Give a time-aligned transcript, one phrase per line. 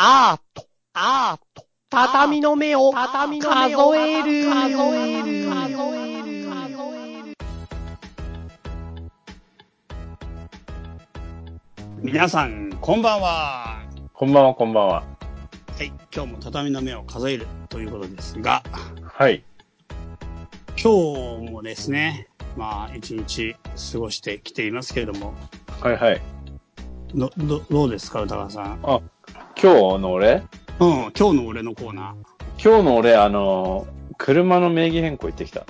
[0.00, 7.36] アート、アート、畳の目を、畳の目を数える、数える、数える、数える。
[12.00, 13.82] 皆さん、こんばんは。
[14.12, 15.02] こんばんは、こんばんは。
[15.76, 18.62] はい、今日も畳の目を数えるということですが、
[19.02, 19.42] はい。
[20.80, 23.56] 今日もですね、まあ、一日
[23.92, 25.34] 過ごしてきていますけれども、
[25.80, 26.20] はいはい。
[27.16, 28.80] ど、ど、どうですか、歌川さん？
[28.84, 29.00] あ、
[29.60, 30.44] 今日の俺？
[30.78, 32.14] うん、今日の俺のコーナ
[32.62, 35.66] 今日の俺、あのー、車の名義変更行ってきた。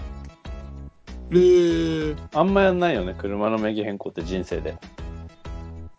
[1.30, 2.11] ー。
[2.11, 4.77] えー、あんまやんないよね、車の名義変更って人生で。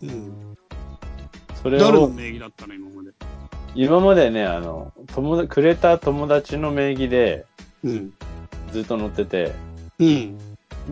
[0.03, 0.55] うん。
[1.63, 3.09] それを、誰の名義だったの、今まで？
[3.73, 7.47] 今までね、あの、友達、くれた友達の名義で
[7.83, 8.13] うん。
[8.71, 9.51] ずっと乗ってて、
[9.97, 10.37] うん。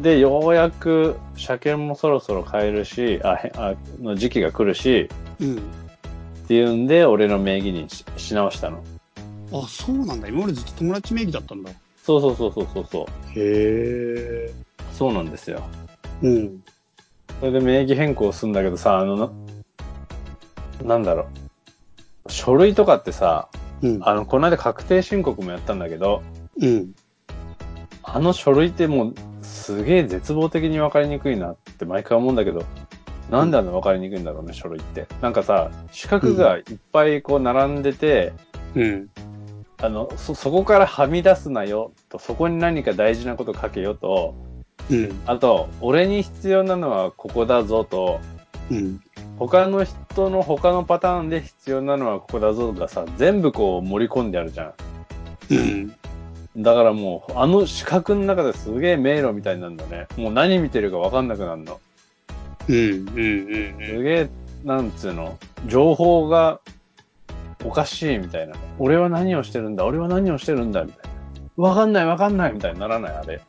[0.02, 5.10] で、ようやく車検もそろそろ変えるし、あ、へあの時期が来るし、
[5.40, 5.62] うん。
[6.48, 8.82] っていうんで、俺の名義にしし直したの。
[9.52, 10.30] あ、そうなんだ。
[10.30, 11.72] 今までずっと友達名義だったんだ。
[11.72, 13.06] へそうそうそうそうそうそう。
[13.36, 14.50] え。
[14.94, 15.62] そうなんですよ。
[16.22, 16.64] うん。
[17.42, 19.30] それで名義変更するんだけどさ、あの、な、
[20.86, 21.28] なんだろ
[22.26, 22.32] う。
[22.32, 23.50] 書類とかってさ、
[23.82, 24.00] うん。
[24.02, 26.24] あの、この間確定申告もやったんだけど、
[26.62, 26.94] うん。
[28.04, 32.64] あの書類ってもう、すげえ絶望的に分かりにくいなって毎回思うんだけど、
[33.30, 35.08] なんであんな分かりにくいんだろうね、書類って。
[35.22, 38.34] なんかさ、四角がいっぱいこう並んでて、
[38.76, 39.10] うん。
[39.80, 44.34] あの、そ、そこからはみ出すなよ、と、そこに何か大事なこと書けよと、
[44.90, 45.22] うん。
[45.26, 48.20] あと、俺に必要なのはここだぞと、
[48.72, 49.02] うん。
[49.38, 54.74] 他の人の他のパターンで必要なのはここだぞがさ、全部こう盛り込んであるじゃ
[55.52, 55.58] うん。
[55.58, 56.64] ん。
[56.64, 60.08] だからもう、あの四角の中ですげえ迷路みたいになるんだね。
[60.18, 61.80] もう何見てるかわかんなくなるの。
[62.68, 62.76] うん。
[62.76, 63.78] うん。
[63.80, 63.86] うん。
[63.86, 64.30] すげえ、
[64.64, 65.38] なんつうの、
[65.68, 66.60] 情報が
[67.64, 68.56] おかしいみたいな。
[68.80, 71.12] 俺は何をしてるんだ俺は何をしてるんだみたい
[71.58, 71.64] な。
[71.64, 73.42] わかんないわかんないみたいにならないあれ。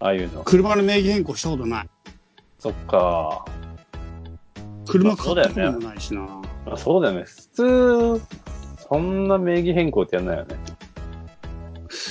[0.00, 0.44] ああいうの。
[0.44, 1.88] 車の名義変更したことない。
[2.58, 3.44] そっか。
[4.86, 6.20] 車買ったこともないしな。
[6.20, 6.42] ま
[6.74, 7.24] あ、そうだよね。
[7.24, 8.22] 普通、
[8.88, 10.56] そんな名義変更ってやんないよね。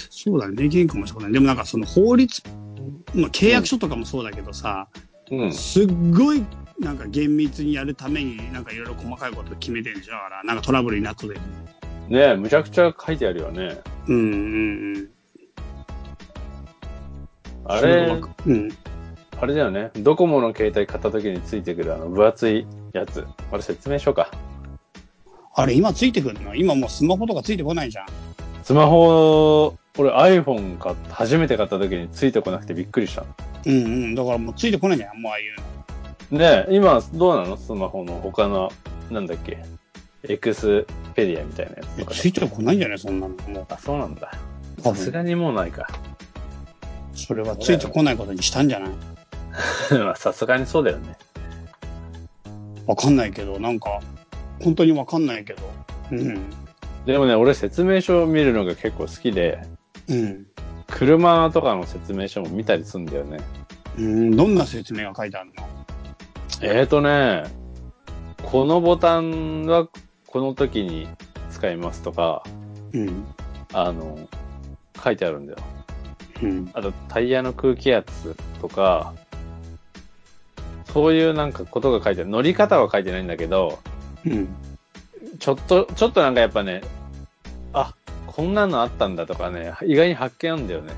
[0.09, 1.33] そうだね、名義変更もしたことない。
[1.33, 2.41] でもなんかその法律、
[3.13, 4.87] まあ、契約書とかもそうだけどさ、
[5.37, 5.53] うん。
[5.53, 6.43] すっごい
[6.79, 11.35] なんか厳密にやるためになんかいろいろ細かいこと決めてるんでしょだから、なんかトラブルになったで。
[11.35, 11.39] ね
[12.09, 13.79] え、むちゃくちゃ書いてあるよね。
[14.07, 15.09] うんうんうん。
[17.65, 18.69] あれ、うん。
[19.39, 19.91] あれだよね。
[19.95, 23.25] ドコモの携帯買った時についてくるあの分厚いやつ。
[23.51, 24.29] あれ説明しようか。
[25.55, 26.55] あれ今ついてくるの？
[26.55, 28.05] 今もうスマホとかついてこないじゃん。
[28.63, 33.25] スマホ、俺 iPhone 買っ初めて買った時についてこなくてびっくりした。
[33.65, 34.15] うんうん。
[34.15, 35.55] だからもうついてこないじゃん、もうああいう
[36.33, 36.39] の。
[36.39, 37.57] ねえ、今どうなの？
[37.57, 38.71] スマホの他の、
[39.11, 39.57] なんだっけ？
[40.27, 42.99] エクスペディアみたいなやつとかついてこないんじゃない？
[42.99, 43.35] そんなの。
[43.35, 43.65] もう。
[43.69, 44.31] あ、そうなんだ。
[44.81, 45.87] 多分さすがにもうないか。
[47.13, 48.89] それはついてこないことにしたんじゃない？
[49.99, 51.17] まあさすがにそうだよね。
[52.87, 53.99] わかんないけど、なんか、
[54.61, 55.61] 本当にわかんないけど。
[56.11, 56.41] うん。
[57.05, 59.61] でもね、俺説明書を見るのが結構好きで、
[60.07, 60.47] うん。
[60.87, 63.39] 車とかの説明書も見たりするんだよね。
[63.97, 65.67] うん、どんな説明が書いてあるの？
[66.61, 67.43] えーとね、
[68.43, 69.87] このボタンは
[70.27, 71.07] この時に
[71.49, 72.43] 使いますとか、
[72.93, 73.25] うん。
[73.73, 74.17] あの、
[75.03, 75.59] 書いてあるんだよ。
[76.41, 76.69] うん。
[76.73, 79.13] あと、タイヤの空気圧とか、
[80.85, 82.29] そういうなんかことが書いてある。
[82.29, 83.79] 乗り方は書いてないんだけど、
[84.25, 84.47] うん。
[85.39, 86.81] ちょっと、ちょっとなんかやっぱね、
[87.73, 87.93] あ、
[88.27, 90.93] こんなのあったんだとかね、意外に発見あるんだよね。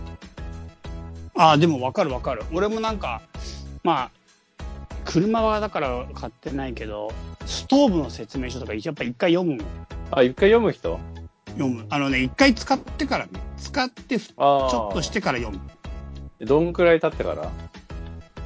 [1.36, 2.44] ああ、でもわかるわかる。
[2.54, 3.22] 俺もなんか、
[3.84, 4.12] まあ、
[5.04, 7.12] 車はだから買ってないけど、
[7.46, 9.66] ストーブの説明書とかやっぱ一回読むの。
[10.12, 11.00] あ、一回読む人？
[11.48, 11.86] 読む。
[11.90, 14.88] あのね、一回使ってからね、使ってちああ。
[14.88, 16.46] ょっとしてから読む。
[16.46, 17.52] どんくらい経ってから？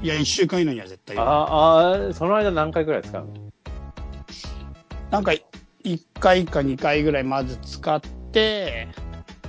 [0.01, 2.09] いや、一週間以内には絶対あ読む。
[2.11, 3.33] あ、その間何回くらい使うの？
[5.11, 5.31] なんか、
[5.83, 8.87] 一回か二回ぐらいまず使って、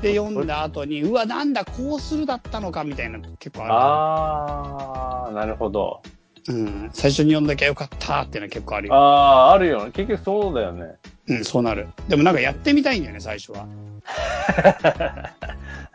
[0.02, 6.00] で、読んだ後に、うわ、なんだ、こうするだったのか、みたいなの結構あああ、なるほど。
[6.48, 6.54] る。
[6.54, 6.90] うん。
[6.92, 8.94] 最初に読んだきゃよかったっていうのは結構あるよ。
[8.94, 8.98] あ
[9.48, 9.90] あ、あるよね。
[9.92, 10.94] 結局そうだよね。
[11.28, 11.88] うん、そうなる。
[12.08, 13.66] でもなんかやってみたいんだよね、最初は。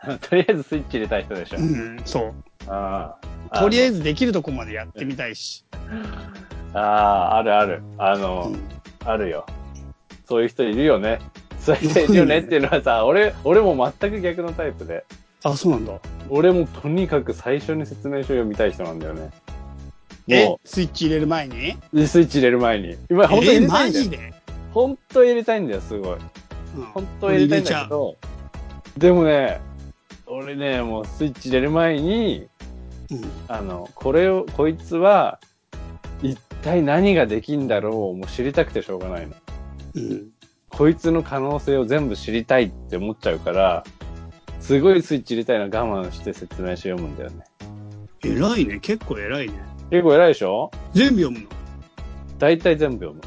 [0.20, 1.58] とりあえずスイッチ入れたい人でしょ。
[1.58, 2.34] うん、そう。
[2.68, 3.16] あ
[3.50, 3.60] あ。
[3.60, 3.96] とりあえず。
[3.98, 5.64] ずできるとこまでやってみたいし。
[6.74, 7.82] ああ、あるある。
[7.98, 8.58] あうの、ん
[9.04, 9.46] あるよ。
[10.28, 11.20] そういう人いるよね。
[11.60, 15.04] そういう人いるよねっていうのはさ、俺、俺も全く逆のタイプで。
[15.42, 15.92] あ、そうなんだ。
[16.28, 19.30] 俺もとにかく最初に説明書読みたい人なんだよね。
[20.28, 20.44] え？
[20.44, 21.76] も、スイッチ入れる前に？
[21.92, 22.96] う、スイッチ入れる前に。
[23.08, 24.10] 今、本当に入え、れたいんだよマジ。
[24.10, 24.34] で？
[24.72, 26.16] 本当は入れたいんだよ、すごい。
[26.16, 26.20] うん
[26.92, 28.16] 本当は入れたいんだけど、
[28.98, 29.60] でもね、
[30.26, 32.48] 俺ね、もうスイッチ入れる前に、
[33.10, 33.20] うん。
[33.48, 35.38] あの、これを、こいつは、
[36.22, 39.34] 一体何ができんだろうをもう知りたくてしょうがないの。
[39.96, 40.30] うん。
[40.68, 43.84] こいつの可能性を全部知りたいって思っちゃうから、
[44.60, 47.44] すごいスイッチ入れたいの我慢して説明書読むんだよね。
[48.24, 48.78] 偉いね。
[48.80, 49.54] 結構偉いね。
[49.90, 50.70] 結構偉いでしょ？
[50.92, 51.50] 全部読むの？
[52.38, 53.22] 大体全部読む。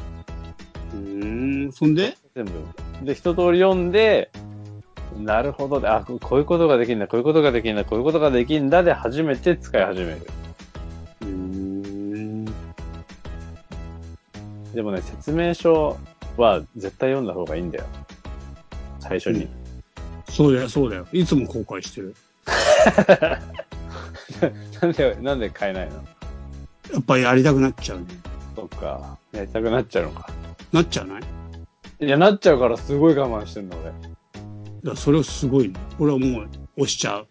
[0.94, 1.72] うーん。
[1.72, 2.16] そんで？
[2.34, 2.66] 全部読
[3.00, 3.06] む。
[3.06, 4.30] で、一通り読んで、
[5.18, 10.26] なるほどで、あ、ここういうことができんだ、こういうことができんだ、こういうことができんだで初めて使い始める。
[11.22, 12.44] うーん。
[14.74, 15.98] でもね、説明書
[16.40, 17.84] は絶対読んだ方がいいんだよ。
[18.98, 19.48] 最初に。
[20.28, 21.06] そうだよ、そうだよ。
[21.12, 22.14] いつも後悔してる。
[24.80, 25.96] なんで、なんで買えないの？
[26.92, 28.06] やっぱやりたくなっちゃうね。
[28.56, 29.18] そっか。
[29.32, 30.28] やりたくなっちゃうのか。
[30.72, 31.22] なっちゃわない？
[32.00, 34.90] いいや、なっちゃうからすごい我慢してんだ、俺。
[34.90, 35.74] や、それはすごいね。
[35.98, 37.28] 俺はもう押しちゃう。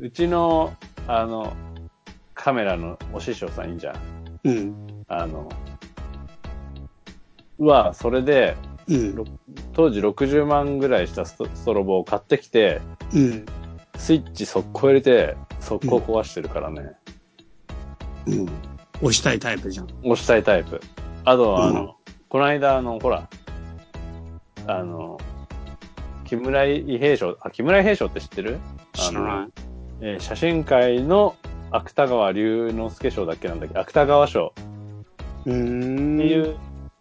[0.00, 1.54] うちの、あの、
[2.34, 3.96] カメラのお師匠さんいいじゃん。
[4.44, 5.04] うん。
[5.08, 5.48] あの、
[7.60, 8.56] は、それで、
[8.88, 9.24] うん。
[9.72, 12.80] 当時60万ぐらいしたストロボを買ってきて、
[13.14, 13.46] うん。
[13.96, 16.92] スイッチ速攻入れて、速攻壊してるからね。
[18.26, 18.48] うん。
[19.02, 19.86] 押したいタイプじゃん。
[20.02, 20.80] 押したいタイプ。
[21.24, 21.90] あとは、あの、うん
[22.30, 23.28] この間、あの、ほら、
[24.68, 25.18] あの、
[26.24, 28.58] 木村伊兵衛賞、あ、木村伊兵衛賞って知ってる？
[28.92, 29.48] 知らない。
[30.00, 31.34] えー写真界の
[31.72, 33.76] 芥川龍之介賞だっけなんだっけ？
[33.76, 34.52] 芥川賞
[35.44, 36.18] うーん。
[36.18, 36.56] っていう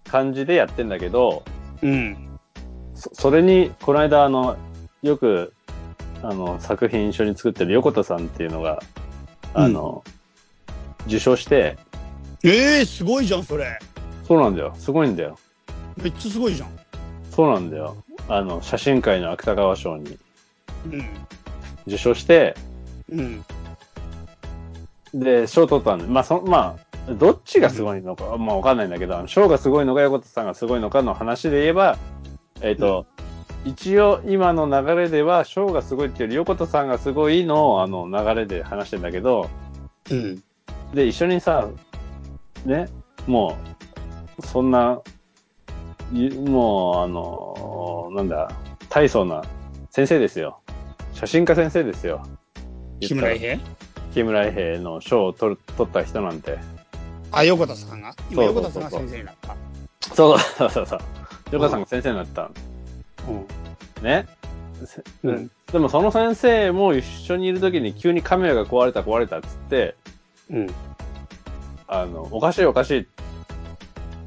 [0.10, 1.44] 感じでやってんだけど、
[1.82, 2.18] うん。
[2.96, 4.58] そそれに、この間、あの、
[5.02, 5.54] よく、
[6.22, 8.80] あの、作品一緒に作ってる横田さんっていうのが、
[9.54, 10.04] あの、
[11.08, 11.78] 受賞して、
[12.44, 13.80] ええー、すごいじゃん、それ。
[14.26, 14.74] そうなんだよ。
[14.78, 15.38] すごいんだよ。
[15.98, 16.70] めっちゃすごいじゃん。
[17.32, 17.98] そうなんだよ。
[18.28, 20.18] あの、写真界の芥川賞に
[20.86, 21.10] うん。
[21.88, 22.56] 受賞して、
[23.10, 23.44] うん。
[25.14, 31.98] で、賞取ったんで、まあ、そ、まあ、どっちがすごいのか、まあ、わかんないんだけど、あの賞がすごいのか、横田さんがすごいのかの話で言えば、
[32.62, 33.06] えっ、と、
[33.66, 39.50] 一応、今の流れでは、賞がすごいっていうより、横田さんがすごいの、あの、流れで話してんだけど、
[40.10, 40.44] うん。
[40.94, 41.68] で、一緒にさ、
[42.66, 42.90] ね、
[43.28, 43.58] も
[44.38, 45.02] う、そんな、
[46.14, 48.52] いもう、あの、なんだ、
[48.90, 49.44] 大層な
[49.92, 50.60] 先生ですよ。
[51.14, 52.24] 写真家先生ですよ。
[53.02, 53.60] 木村伊兵
[54.14, 56.58] 木村伊兵衛の賞を取る取った人なんて。
[57.32, 58.16] あ、横田さんが？
[58.32, 59.56] 今そうそうそう横田さんが先生になった。
[60.16, 61.00] そうそうそうそう。
[61.52, 62.50] 横田さんが先生になったの
[63.98, 64.04] うん。
[64.04, 64.28] ね。
[64.86, 69.96] せうんでもその先生も一緒にいるときに急にカメラが壊れた壊れたっつって、
[70.50, 70.68] うん。
[71.88, 73.08] あの、おかしいおかしい。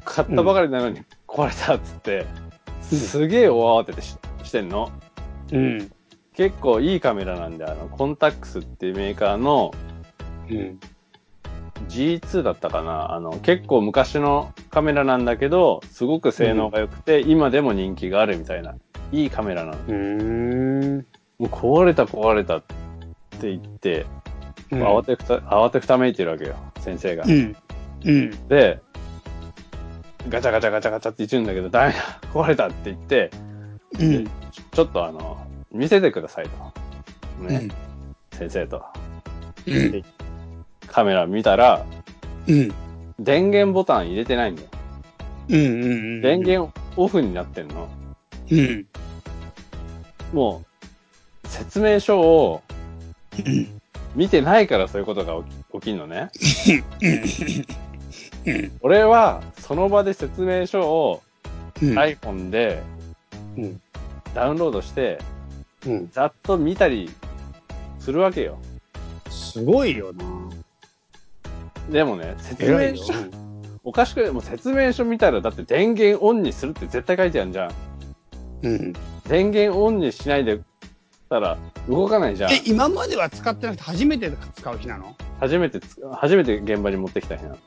[0.05, 2.25] 買ったばかりなのに壊れたっつって、
[2.91, 4.91] うんすげえ大慌ててししてんの。
[5.51, 5.91] うん。
[6.35, 9.73] 結構いいカメラなんで、あの、コンタックスっていうメーカーの
[10.49, 10.79] うん。
[11.93, 13.13] G2 だったかな。
[13.13, 18.75] あの、結構昔のカメラなんだけど、すごく性能が良くて、今でも人気があるみたいな、
[19.11, 19.77] いいカメラなの。
[19.77, 21.05] うーん。
[21.37, 22.63] もう壊れた壊れたっ
[23.39, 24.05] て言って、
[24.71, 27.25] 慌てふた、慌てふためいてるわけよ、先生が。
[27.25, 27.55] うん。
[28.05, 28.47] うん。
[28.47, 28.79] で、
[30.29, 33.29] ガチャガチャガチャガチャって言うんだけど、ダメだ、壊れたって言って、
[33.99, 34.25] うん。
[34.51, 36.45] ちちょっとあの、見せてください
[37.39, 37.43] と。
[37.43, 37.67] ね、
[38.31, 38.83] 先生と。
[39.67, 40.03] うん。
[40.83, 41.85] でカメラ見たら、
[42.47, 42.73] うん。
[43.19, 44.67] 電源ボタン入れてないんだよ。
[45.49, 45.57] うん。
[45.57, 45.59] う
[46.19, 46.21] ん。
[46.21, 47.89] 電源オフになってんの。
[48.51, 48.87] うん。
[50.33, 50.63] も
[51.43, 52.61] う、説明書を
[53.45, 53.81] うん。
[54.15, 56.29] 見てないからそういうことが起き起きんのね。
[58.45, 58.71] うん。
[58.81, 61.23] 俺は、その場で説明書を
[61.81, 61.97] うん。
[61.97, 62.81] iPhone で
[63.57, 63.81] うん。
[64.33, 65.19] ダウンロードして、
[65.85, 66.09] うん。
[66.11, 67.09] ざっと見たり
[67.99, 68.57] するわけよ。
[69.29, 70.42] すごいよな。
[71.93, 72.65] でもね、説。
[72.65, 73.13] 明書、
[73.83, 77.71] おかしくないもう説明書見たらだって電源オンにするって絶対書いてあるじゃん。
[78.63, 78.93] うん。
[79.29, 80.59] 電源オンにしないで
[81.29, 81.55] たら
[81.87, 82.51] 動かないじゃん。
[82.51, 85.15] え、今までは使ってなくて初めて使う日なの？
[85.39, 87.57] 初めてつ、初めて現場に持ってきた日なの。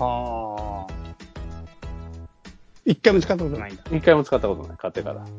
[0.00, 0.94] ああ。
[2.84, 3.82] 一回も使ったことないんだ。
[3.90, 5.20] 一回も使ったことない、買ってから。
[5.20, 5.30] はい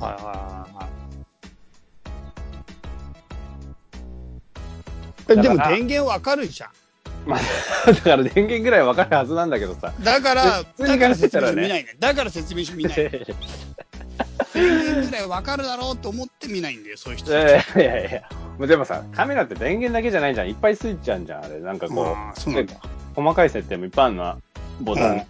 [0.00, 0.90] はいはいはい。
[5.28, 6.70] え、でもだから電源わかるじゃん。
[7.26, 7.40] まあ、
[7.92, 9.92] だから電源ぐらいわかるはずなんだけどさ。
[10.00, 11.96] だから、普通にだから考えたらね説明書見ないね。
[11.98, 12.94] だから説明書見ない。
[12.94, 17.78] 電源ぐらいわかるだろうと思って見ないんだよ、そういう人いたち。
[17.78, 18.22] やいやいやい
[18.60, 18.66] や。
[18.66, 20.48] でもさ、カメラって電源だけじゃないじゃん。
[20.48, 21.60] いっぱいスイッチあんじゃん、あれ。
[21.60, 22.74] なんかこああ、そうなんだ。
[22.74, 22.78] う、
[23.14, 24.38] 細かい設定もいっぱいあるの。
[24.80, 25.26] ボタン。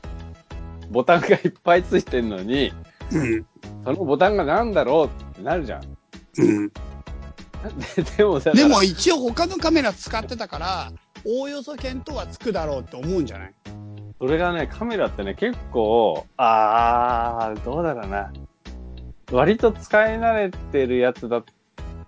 [0.91, 2.73] ボタンがいっぱいついてんのに、
[3.13, 3.47] うん。
[3.85, 5.83] そのボタンがなんだろうってなるじゃん。
[6.39, 6.73] うん。
[7.97, 10.93] ででもさ、でも一応他のカメラ使ってたから、
[11.27, 13.55] おおよそ見当はつくだろうって思うんじゃない？
[14.19, 18.33] それがね、カメラってね、結構、あー、どうだろうな。
[19.33, 21.43] 割と使い慣れてるやつだ、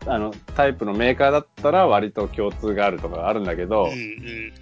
[0.06, 4.52] あの、タイプのメーカーだったら割と共通があるとかあるんだけど、うんうん。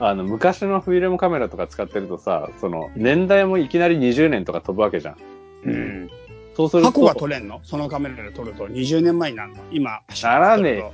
[0.00, 5.16] あの、昔のフィルムカメラとか使ってるとさ、その、年代もいきなり20年とか飛ぶわけじゃん。
[5.64, 6.10] うん。
[6.58, 7.60] そうすると、箱が撮れんの？
[7.62, 9.62] そのカメラで撮ると20年前になるの？
[9.70, 10.00] 今。
[10.24, 10.92] ならねえ よ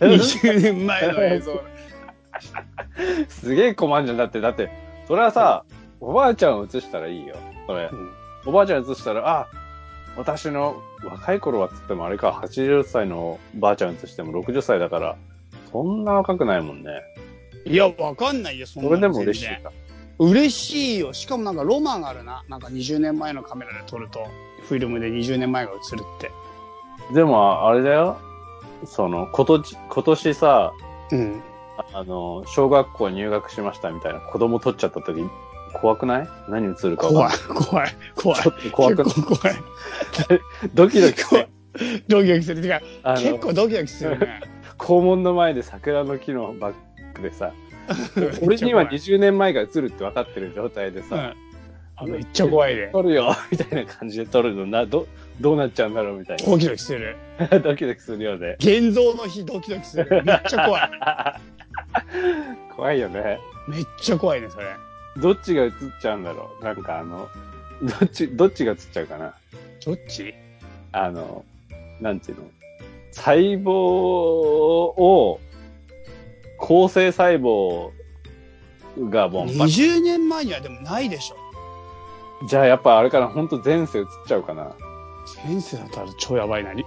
[0.00, 1.60] 20年前の映像。
[3.28, 4.16] すげえ困んじゃん。
[4.16, 4.70] だって、だって、
[5.08, 5.64] それはさ、
[5.98, 7.34] おばあちゃんを映したらいいよ。
[7.66, 7.90] それ。
[7.92, 8.10] うん
[8.46, 9.48] おばあちゃん映したら、あ、
[10.16, 15.16] 私の若い頃はっつってもあれか、80歳のばあちゃん映しても60歳だから、
[15.72, 16.90] そんな若くないもんね。
[17.66, 19.72] いや、わかんないよ、そんなそのれでも嬉しいか。
[20.20, 21.12] 嬉しいよ。
[21.12, 22.44] しかもなんかロマンあるな。
[22.48, 24.26] なんか20年前のカメラで撮ると、
[24.68, 26.30] フィルムで20年前が映るって。
[27.12, 28.18] でも、あれだよ。
[28.84, 30.72] その、今年、今年さ、
[31.12, 31.42] うん。
[31.92, 35.24] あの、小学校入学しましたみたいな子供撮っちゃった時、
[35.80, 36.28] 怖くない？
[36.48, 38.42] 何映るか分かんない怖い、怖い、怖い。
[38.42, 39.04] ちょっと怖くない？
[39.14, 39.58] 結構怖い。
[40.74, 41.22] ドキドキ。
[42.08, 42.62] ドキドキする。
[42.62, 44.40] てか、あ結の、構ドキドキするね。
[44.78, 46.74] 校門の前で桜の木のバッ
[47.14, 47.52] クでさ、
[48.42, 51.49] 俺には20年前が映るって分かってる状態でさ、うん
[52.00, 52.88] あめっちゃ怖いね。
[52.92, 55.06] 撮るよ みたいな感じで撮るのな、ど、
[55.40, 57.16] どうなっちゃうんだろうみたいドキドキする。
[57.38, 57.46] な。
[57.60, 58.56] ドキドキするよね。
[58.58, 60.22] 現像の日ドキドキする。
[60.24, 60.90] めっちゃ怖い。
[62.74, 63.38] 怖いよね。
[63.68, 64.66] めっちゃ怖いね、それ。
[65.18, 66.64] どっちが映っちゃうんだろう？
[66.64, 67.28] なんかあの、
[67.82, 69.34] どっち、どっちが映っちゃうかな？
[69.84, 70.34] どっち？
[70.92, 71.44] あの、
[72.00, 72.44] なんていうの？
[73.12, 75.40] 細胞を、
[76.58, 77.90] 構成細胞
[79.10, 81.36] がもう、?20 年前にはでもないでしょ。
[82.46, 84.72] じゃあやっぱあれかな本当前世映っちゃうかな
[85.26, 86.72] 先生だったら超やばいな。
[86.72, 86.84] り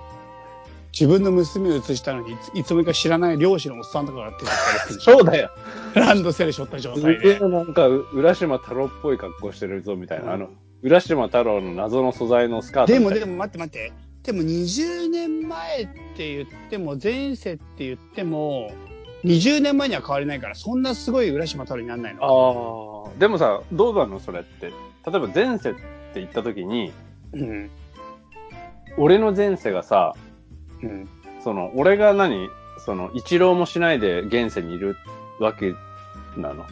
[0.92, 5.50] 自分の娘を映したのにいつ、いつもか知らない漁師のおっさんとかが出てきたりするじゃんそうだよ。
[5.96, 7.40] ランドセル背負った状態で。
[7.40, 10.34] なんか、浦島太郎っぽい格好してるぞみたいな。
[10.34, 10.50] あの、
[10.84, 13.92] 浦島太郎の謎の素材のスカートでも、でも待って待って。
[14.22, 18.72] でも20年前って言っても、前世って言っても、
[19.24, 23.08] 20年前には変わりないから、そんなすごい浦島太郎にならないの。
[23.08, 23.20] ああ。
[23.20, 24.72] でもさ、どうなのそれって？
[25.06, 25.82] 例えば前世って
[26.16, 26.94] 言った時に、
[27.34, 27.70] うん。
[28.98, 30.14] 俺の前世がさ、
[30.82, 31.10] うん。
[31.44, 32.50] その、俺が何
[32.86, 34.96] その、一浪もしないで現世にいる
[35.40, 35.74] わけ
[36.38, 36.66] なの？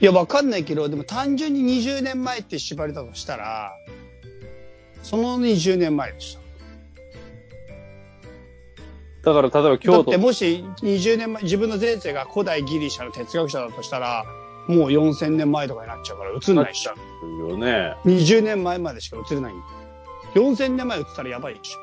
[0.00, 3.72] いや、わかんないけど、でも単純に20年前って縛りだとしたら、
[5.02, 6.40] その20年前でした。
[9.32, 14.24] だから、例えばだ京都って、もし20年前、自分の前世が古代ギリシャの哲学者だとしたら、
[14.66, 16.86] もう4000年前とかになっちゃうから映んないし。
[16.86, 16.94] よ
[17.56, 17.96] ね。
[18.04, 19.64] 20年前までしか映れないんだ。
[20.34, 21.78] 4000年前映ったらやばいでしょ。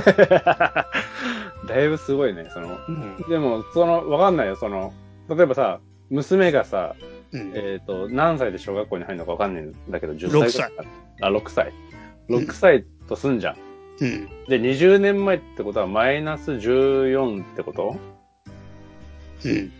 [1.66, 3.16] だいぶすごいね、その、うん。
[3.28, 4.92] でも、その、わかんないよ、その、
[5.28, 6.94] 例えばさ、娘がさ、
[7.32, 7.52] うん。
[7.54, 10.86] えっ、と、何歳で小学校に入るのかわかんないんだけど、10歳ぐらい6歳。
[11.22, 11.68] あ、6歳。
[11.68, 11.90] うん
[12.30, 13.56] 6歳とすんじゃん。
[14.00, 14.28] うん。
[14.48, 17.96] で、20年前ってことはマイナス14ってこと？
[19.44, 19.72] うん。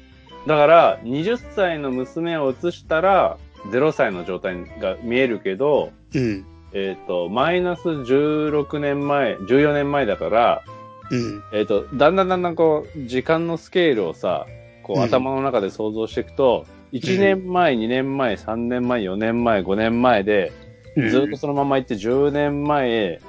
[0.47, 3.37] だから、20歳の娘を移したら、
[3.70, 6.44] 0歳の状態が見えるけど、うん。
[6.73, 10.62] えっ、と、マイナス16年前、14年前だから、
[11.11, 11.42] うん。
[11.52, 14.47] えっ、と、だんだんだんだんこう、時間のスケールをさ、
[14.82, 20.52] こう、うん頭の中で想像していくと、1年前、2年前、3年前、4年前、5年前で、
[20.97, 23.20] ずっとそのまま行って10年前、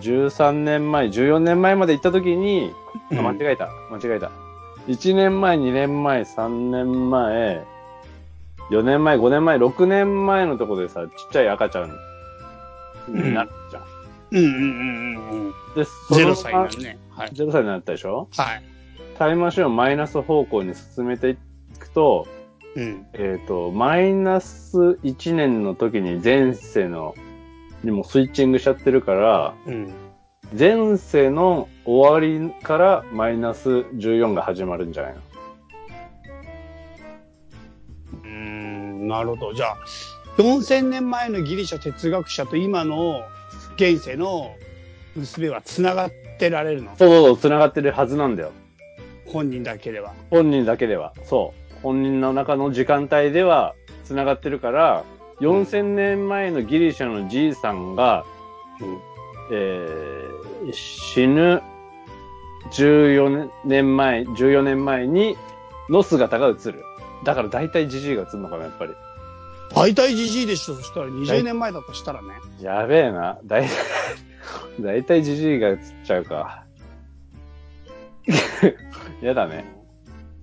[0.00, 2.72] 13年前、14年前まで行った時に、
[3.12, 4.30] あ間違えた、間違えた。
[4.90, 7.64] 1年前、2年前、3年前、
[8.72, 11.90] 4年前、5年前、6年前のところでさ、ちっちゃい赤ちゃん
[13.08, 13.82] になるじゃん。
[14.32, 15.52] うんうんうんうんうん。
[15.76, 16.98] で、その0歳になるね。
[17.10, 17.28] はい。
[17.30, 18.28] 0歳になったでしょ？
[18.36, 18.62] はい。
[19.16, 21.36] タイムマシンをマイナス方向に進めてい
[21.78, 22.26] くと、
[22.74, 23.06] うん。
[23.12, 27.14] えっ、と、マイナス1年の時に前世の、
[27.84, 29.92] にもスイッチングしちゃってるから、うん。
[30.56, 35.20] 前世の終わりからマイナス14が始まるんじゃないの？
[38.24, 39.54] うーん、なるほど。
[39.54, 39.76] じゃあ、
[40.38, 43.22] 4000年前のギリシャ哲学者と今の
[43.76, 44.56] 現世の
[45.14, 46.96] 娘は繋がってられるの？
[46.96, 48.50] そうそうそう、繋がってるはずなんだよ。
[49.26, 50.12] 本人だけでは。
[50.30, 51.14] 本人だけでは。
[51.24, 51.82] そう。
[51.82, 55.04] 本人の中の時間帯では繋がってるから、
[55.40, 58.26] 4000年前のギリシャのじいさんが、
[59.50, 61.62] えー、死ぬ
[62.72, 65.36] 14年前、14年前に、
[65.88, 66.84] の姿が映る。
[67.24, 68.94] だから大体じじいが映るのかな、やっぱり。
[69.74, 72.28] 大体じじいでしょ、そしたら20年前だとしたらね。
[72.60, 73.38] やべえな。
[73.44, 73.68] だい、
[74.80, 76.64] だいたいじじいが映っちゃうか。
[79.22, 79.79] やだね。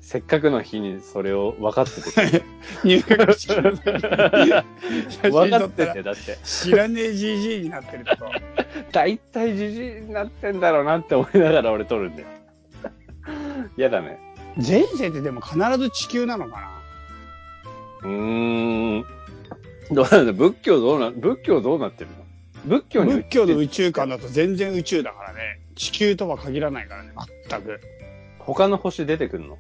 [0.08, 2.42] せっかくの日にそれを分かってて。
[2.86, 3.62] 入学式の
[5.32, 6.38] 分か撮ってて、だって。
[6.46, 8.16] 知らねえじじいになってると。
[8.94, 12.28] だいたいじじいになってんだろうなって思いながら俺撮るんだよ。
[13.76, 14.18] やだね。
[14.56, 16.82] 前世ってでも必ず地球なのかな
[18.04, 19.06] うーん。
[19.92, 20.32] どうなんだ？
[20.32, 22.12] 仏教どうな、仏教どうなってる
[22.66, 22.78] の？
[22.78, 25.60] 仏教に仏教の宇宙観だと全然宇宙だからね。
[25.76, 27.12] 地球とは限らないからね、
[27.50, 27.82] 全く。
[28.40, 29.58] 他の星出てくるの？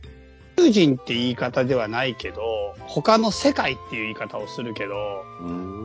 [0.57, 5.23] 宇宙人って言い方ではないけど、他の世界っていう言い方をするけど、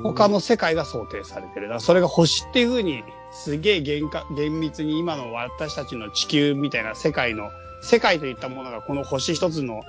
[0.03, 1.63] 他の世界が想定されてる。
[1.63, 7.51] だからそれが星っていう風に、すげえ厳密に今の私たちの地球みたいな世界の、
[7.83, 9.83] 世界といったものがこの星一つの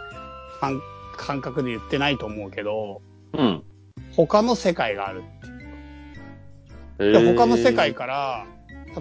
[0.59, 0.81] 感
[1.15, 3.01] 感覚で言ってないと思うけど、
[3.33, 3.63] うん。
[4.15, 5.23] 他の世界がある。
[6.99, 8.45] へで他の世界かから、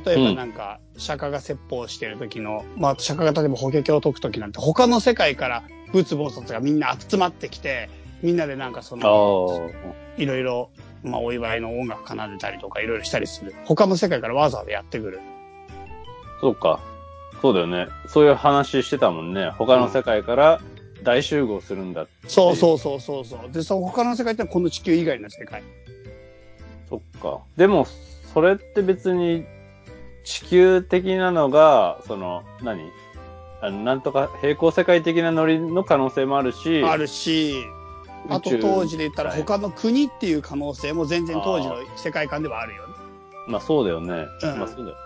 [0.00, 7.90] 例えばなんか、釈迦が説法してる時の、まあ、釈迦が例えば法華経を解く時なんて、他の世界から仏菩薩がみんな集まってきて、
[8.22, 9.70] みんなでなんかそあの、
[10.16, 10.20] あ。
[10.20, 10.70] いろいろ、
[11.02, 13.54] まあ、お祝いの音楽奏でたりとか、いろいろしたりする。
[13.64, 15.20] 他の世界からわざわざやってくる。
[16.40, 16.80] そうか。
[17.40, 17.88] そうだよね。
[18.06, 19.50] そういう話してたもんね。
[19.50, 20.61] 他の世界から
[21.02, 22.06] 大集合するんだ。
[22.28, 23.50] そうそうそうそうそう。
[23.50, 25.62] で、その他の世界ってこの地球以外の世界。
[26.88, 27.40] そっか。
[27.56, 27.87] でも、
[28.32, 29.44] それって別に
[30.25, 32.91] 地球的なのが、その、何？
[33.61, 37.64] あの、なんとか平行世界的なノリの可能性もあるし、あるし、
[38.29, 42.95] あと宇宙当時で言ったらはい他の国っていう可能性も全然当時の世界観ではあるよね。
[43.49, 44.26] まあそうだよね。
[44.43, 44.97] うんまあそうだよ。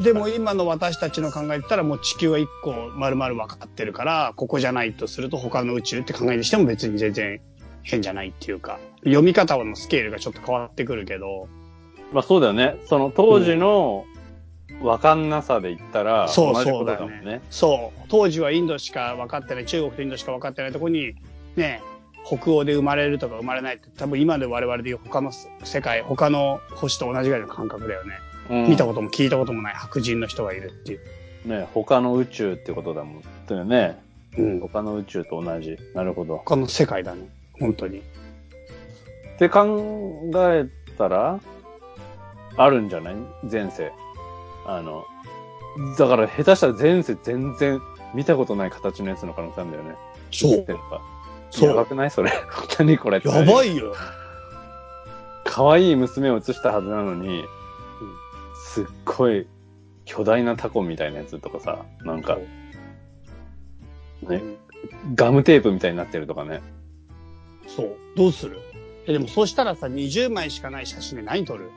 [0.00, 7.40] でも今の私たちの考えてたらもう地球は一個丸々分かってるから、ここじゃないとすると他の宇宙って考えにしても別に全然
[7.82, 11.48] 変じゃないっていうか、読み方のスケールがちょっと変わってくるけど、
[11.96, 12.76] にまあそうだよね。
[12.86, 14.04] その当時の
[14.80, 17.40] わかんなさで言ったら、そうそうだもんね。
[17.50, 21.14] そう、当時はインドしか分かってない、中国とインドしか分かってないところに、
[21.56, 21.82] ね、
[22.24, 25.32] 北欧で生まれるとか生まれないって多分今で我々で言う他の
[25.64, 28.14] 世界、他の星と同じぐらいの感覚だよね。
[28.50, 31.00] うん見たことも聞いたこともない白人の人がいるっていう。
[31.44, 33.22] ね、他の宇宙ってことだもん。
[33.46, 34.00] だよね。
[34.36, 34.60] うん。
[34.60, 35.78] 他の宇宙と同じ。
[35.94, 36.38] なるほど。
[36.38, 37.28] 他の世界だね。
[37.60, 37.98] 本当に。
[37.98, 38.02] っ
[39.38, 40.66] て考え
[40.98, 41.38] たら、
[42.56, 43.14] あるんじゃない？
[43.50, 43.92] 前世。
[44.66, 45.04] あの、
[45.98, 47.80] だから下手したら前世全然
[48.14, 49.96] 見たことない形のやつの可能性あるんだよね。
[50.30, 50.66] そう
[51.50, 52.10] そうやばくない？
[52.10, 52.30] それ。
[52.78, 53.20] 何これ。
[53.24, 53.94] やばいよ。
[55.44, 57.44] 可愛い娘を映したはずなのに、
[58.66, 59.46] すっごい
[60.04, 62.38] 巨大なタコみたいなやつとかさ、なんか、
[64.22, 64.42] ね、
[65.16, 66.60] ガムテープみたいになってるとかね。
[67.66, 67.96] そう。
[68.16, 68.58] どうする？
[69.06, 71.70] え、でもそうしたらさ、20枚しかない写真で何撮る？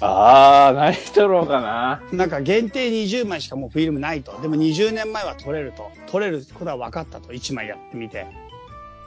[0.00, 2.02] あー、何撮ろうかな。
[2.12, 4.38] なんか限定20枚しかもうフィルムないと。
[4.42, 5.90] でも20年前は撮れると。
[6.06, 7.32] 撮れることは分かったと。
[7.32, 8.26] 1枚やってみて。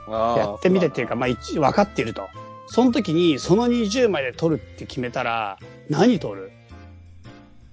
[0.10, 2.28] やってみてっていうか、まあ一分かっていると。
[2.68, 6.52] その時に、その20枚で撮るって決めたら、何撮る？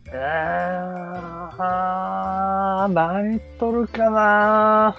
[0.08, 1.56] えー、
[2.88, 4.96] 何撮るかな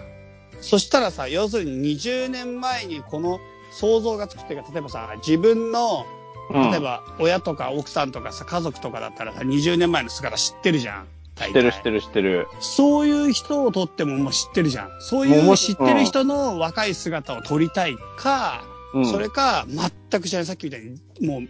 [0.59, 3.39] そしたらさ、要するに20年前にこの
[3.71, 6.16] 想像がつくっていうか、例えばさ、自分の、うん
[6.49, 11.07] 例えば親とか奥さんとかさ、家族とかだったらさ、20年前の姿知ってるじゃん。
[11.35, 12.47] 知知ってる知ってる知ってる。
[12.59, 14.91] そういう人を撮ってももう知ってるじゃん。
[14.99, 19.05] そういう知ってる人の若い姿を撮りたいか、うん。
[19.05, 21.41] それか、全く知らない、さっきみたいに、もう、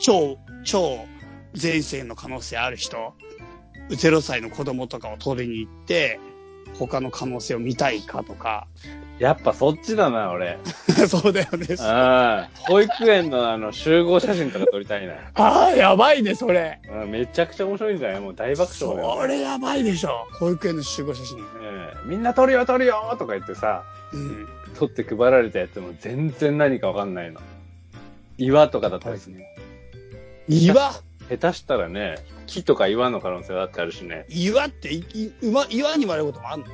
[0.00, 0.98] 超、超
[1.60, 3.14] 前世の可能性ある人、
[3.90, 6.18] 0歳の子供とかを撮りに行って、
[6.78, 8.66] 他の可能性を見たいかとか。
[9.18, 10.58] やっぱそっちだな、俺。
[11.08, 11.66] そうだよね。
[11.80, 15.14] ああ、保育園のあの集合写真とか撮りたいな。
[15.34, 16.80] ああ、やばいね、それ。
[16.90, 18.20] うんめちゃくちゃ面白いんじゃない？
[18.20, 19.16] もう大爆笑だよ。
[19.20, 20.26] それやばいでしょ。
[20.40, 21.38] 保育園の集合写真。
[22.06, 24.48] みんな撮るよ撮るよとか言ってさ、うん。
[24.76, 27.40] 撮って配られたやつも全然何かわかんないの。
[28.36, 29.46] 岩とかだったらですね。
[30.48, 30.90] 岩？
[31.30, 34.26] 下手したらね、木とか岩の可能性だってあるしね。
[34.28, 36.66] 岩ってい、い岩岩に割れることもあんの？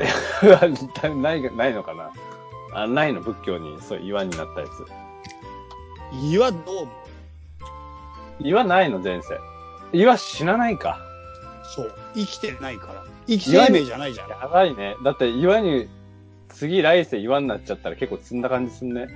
[1.22, 2.10] ないが、ないのかな？
[2.72, 3.20] あ、ないの？
[3.20, 4.70] 仏教に、そう、岩になったやつ。
[6.22, 6.88] 岩どう思う？
[8.40, 8.98] 岩ないの？
[8.98, 9.38] 前世。
[9.92, 10.98] 岩死なないか。
[11.74, 11.94] そう。
[12.14, 13.04] 生きてないから。
[13.26, 14.28] 生き生命じゃないじゃん。
[14.30, 14.96] やばいね。
[15.04, 15.88] だって岩に、
[16.48, 19.08] 次来世岩になっちゃったら結構積んだ感じすんね。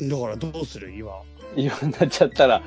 [0.00, 0.92] だからどうする？
[0.92, 1.20] 岩。
[1.56, 2.64] 岩になっちゃったら、ね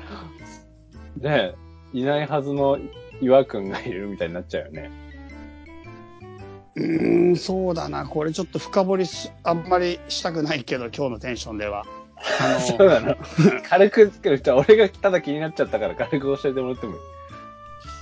[1.22, 1.54] え、
[1.92, 2.78] いないはずの
[3.20, 4.90] 岩くんがいるみたいになっちゃうよね。
[6.76, 8.06] うーん、そうだな。
[8.06, 11.84] これちょっと深掘りす、あんまりしたくないけど、今日のテンションでは。
[12.40, 13.16] あそうなの
[13.68, 17.00] 軽くつける人は俺がただ気になっちゃったから軽く教えてもらってもいい？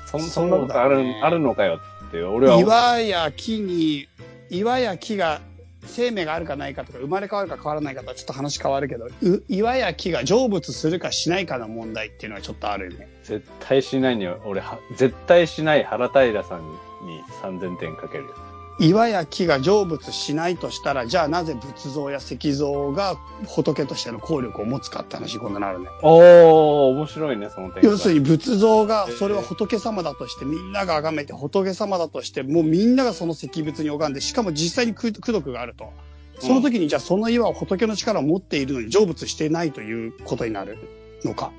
[0.07, 4.09] そんそんなことある,、ねあるのかよって俺は岩や木に、
[4.49, 5.43] 岩や木が
[5.85, 9.11] 生命があるかないかとか生まれ変わるか変わらないかとはちょっと話変わるけど、う
[9.49, 13.09] 岩や木が成仏するかしないかの問題っていうのはちょっとあるよね。
[13.23, 16.63] 絶対しないには俺は絶対しない原平さん
[17.07, 18.31] に3000点かけるよ
[18.79, 25.89] 岩や木が成仏しないとしたら、じゃあなぜ仏像や石像が仏としての効力を持つかって話に今度なるね。
[26.03, 35.91] おー面白いねその点要するに仏像がそれは仏様だとしてみんなが崇めて仏様だとしてもうみんながその石仏に拝んでしかも実際に功徳があると。
[36.39, 40.77] その時にじゃあその岩は仏の力を持っているのに成仏してないということになる
[41.25, 41.51] のか。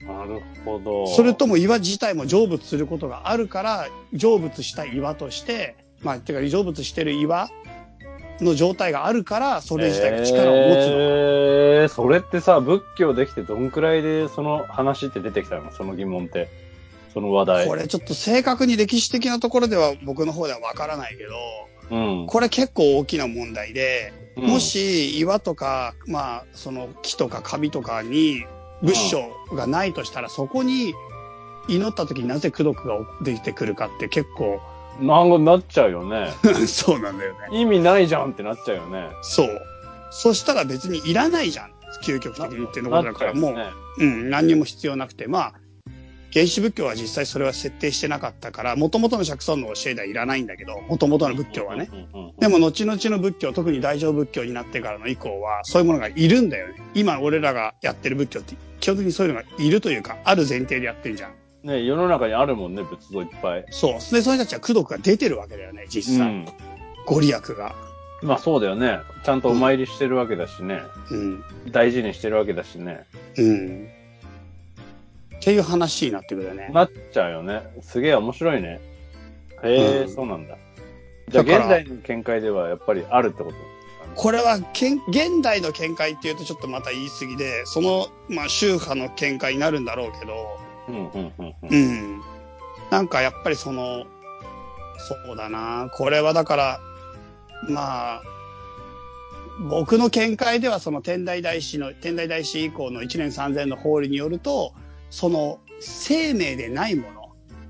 [0.00, 7.48] なるほどそれとも岩自体も成仏することがあるから成仏した岩として、まあ、てか成仏してる岩
[8.40, 10.88] の状態があるからそれ自体が力を持つのか。
[10.92, 15.70] えー、それってさ、仏教できてどんくらいでその話って出てきたの？
[15.72, 16.48] その疑問って。
[17.12, 17.66] その話題。
[17.66, 21.34] これちょっと正確に歴史的なところでは僕の方ではわからないけど、
[21.90, 22.26] うん。
[22.28, 28.44] これ結構大きな問題で、うんも、し岩とか、まあ、その木とか紙とかに
[28.80, 30.94] 仏性がないとしたら、そこに
[31.66, 34.60] 祈った時になぜ功徳が出てくるかって結構、
[35.00, 36.32] なんかなっちゃうよね。
[36.66, 37.38] そうなんだよね。
[37.52, 39.08] 意味ないじゃんってなっちゃうよね。
[39.22, 39.62] そう。
[40.10, 41.72] そしたら別にいらないじゃん。
[42.02, 43.52] 究極的にっていうのことだから、も
[43.98, 45.54] う、うん、何にも必要なくて、まあ、
[46.32, 51.90] 原始仏教は実際それは設定してなかったから、元々の釈尊の教えではいらないんだけど、元々の仏教はね。。
[52.38, 56.74] でも、後々の仏教、特に大乗仏教になってからの以降は、そういうものがいるんだよね。
[56.94, 61.34] 今、俺らがやってる仏教って、基本的にそういうのがいるというか、ある前提でやってんじゃん。
[61.62, 63.64] ね世の中にあるもんね、仏像いっぱい。
[63.70, 63.92] そう。
[63.94, 66.28] で、その人たちは功徳が出てるわけだよね、実際。
[66.28, 66.46] うん。
[67.06, 67.74] ご利益が。
[68.22, 68.98] まあそうだよね。
[69.24, 70.80] ちゃんとお参りしてるわけだしね。
[71.10, 71.44] うん。
[71.70, 73.04] 大事にしてるわけだしね。
[73.38, 73.88] うん。
[75.36, 76.70] っていう話になってくるよね。
[76.72, 77.62] なっちゃうよね。
[77.80, 78.80] すげえ面白いね。
[79.62, 80.56] へえ、うんそうなんだ。
[81.28, 83.56] じゃあだから現代の見解ではやっぱりあるってこと？
[84.16, 90.58] これはけん、現代の見解っていうとちょっとまた言い過ぎで、その、まあ、宗派の見解になるんだろうけど、
[90.90, 91.68] うんうんうんうん。
[91.70, 92.20] うん。
[92.90, 94.04] なんかやっぱりその、
[94.98, 95.90] そうだな。
[95.94, 96.80] これはだから、
[97.68, 98.22] まあ、
[99.68, 104.72] 僕の見解ではその天台大師の、天台大師以降の1年3000の法理によると、
[105.10, 107.08] その生命でないも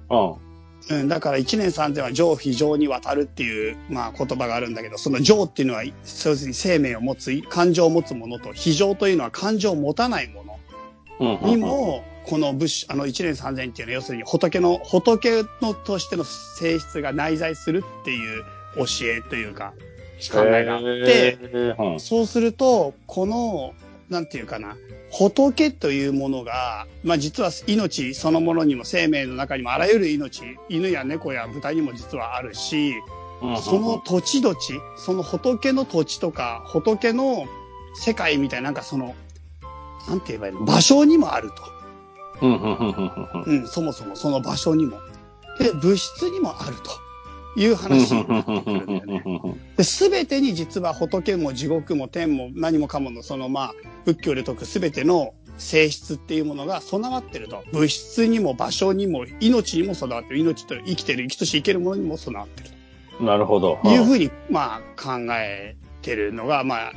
[0.09, 0.37] の。
[0.37, 0.51] うん。
[0.91, 10.59] うん、だから1年3000は上非常にわたるっていう、まあ、言葉があるんだけど、その上っていうのは、要するに生命を持つ、感情を持つものと、非常というのは感情を持たないもの。
[11.21, 11.51] うんうん。
[11.51, 18.45] にも、この仏師、あの一年三千っていうのは、要するに仏の、仏のとしての性質が内在するっていう
[18.77, 19.73] 教えというか、
[20.31, 21.39] 考えがあって、
[21.99, 23.75] そうすると、この、
[24.11, 24.77] なんていうかな、
[25.11, 32.95] 仏というものが、まあ実は命そのものにも生命の中にもあらゆる命、犬や猫や豚にも実はあるし、
[33.65, 37.47] その土地土地、その仏の土地とか、仏の
[37.95, 39.15] 世界みたいな、なんかその、
[40.09, 40.65] なんて言えばいいの？
[40.65, 41.80] 場所にもあると。
[42.41, 43.13] うんうんうんうん
[43.45, 44.99] うんうん、そもそもその場所にも。
[45.59, 49.55] で、物質にもあるという話になってくるんだよね。
[49.77, 53.73] で、すべてに実は仏も地獄も天も何もかものそのまあ、
[54.05, 57.63] 仏教で説くすべての性質っていうものが備わってると。
[57.73, 60.39] 物質にも場所にも命にも備わってる。
[60.39, 62.71] 命と生きてる、生きとし生けるものにも備わってる
[63.25, 63.79] なるほど。
[63.83, 66.93] というふうに、まあ、考えてるのが、まあ、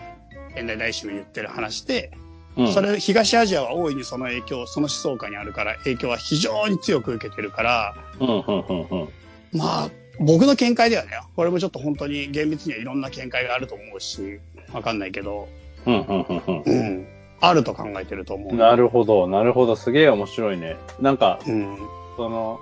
[0.56, 2.12] 現代大師の言ってる話で、
[2.55, 9.09] うんそれ、東アジアは大いにその影響、その思想下にあるから、影響は非常に強く受けてるから、うんうんうんうん
[9.53, 9.89] まあ、
[10.19, 14.39] 僕の見解ではね、これもちょっと本当に厳密にはいろんな見解があると思うし、
[14.71, 15.47] わかんないけど、
[15.85, 17.07] うんうんうんうん。
[17.41, 18.51] あると考えてると思う。
[18.51, 19.75] うんなるほど、なるほど。
[19.75, 20.77] すげえ面白いね。
[20.99, 21.77] なんか、うん。
[22.15, 22.59] その、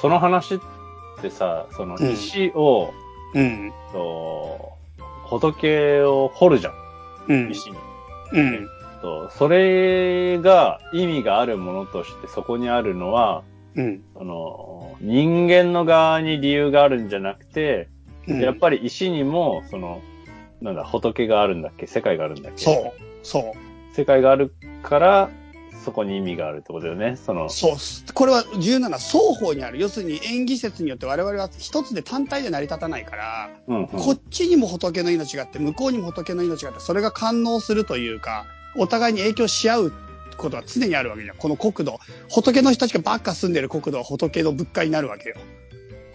[0.00, 0.58] その話っ
[1.20, 2.92] てさ、そのうん石を、
[3.34, 3.72] うん。
[3.92, 4.72] と
[5.24, 6.74] 仏を掘るじゃん、
[7.28, 7.50] うん。
[7.50, 7.76] 石に。
[8.32, 8.68] うん。
[9.00, 13.42] とそれが意味があるものとしてそこにあるのは、
[13.76, 14.02] うん。
[14.14, 17.88] その人間の側に理由があるんじゃなくて、
[18.26, 18.40] うん。
[18.40, 20.02] やっぱり石にも、その、
[20.60, 21.86] なんだ、仏があるんだっけ？
[21.86, 22.64] 世界があるんだっけ？
[22.64, 23.00] そう。
[23.22, 23.96] そう。
[23.96, 25.30] 世界があるから、
[25.84, 27.16] そこに意味があるってことだよね。
[27.16, 27.76] その、そう。
[28.12, 29.78] これは重要なのは双方にある。
[29.78, 38.44] 要するに演技説によって我々は一つで単体で成り立たないから、うんうん、こっちにも仏の命があって、向こうにも仏の命があって、それが感応するというか、
[38.76, 39.92] お互いに影響し合う
[40.36, 41.36] ことは常にあるわけじゃん。
[41.36, 41.98] この国土。
[42.28, 45.36] 仏の人たちがばっか住んでる国土は仏の仏界になるわけよ。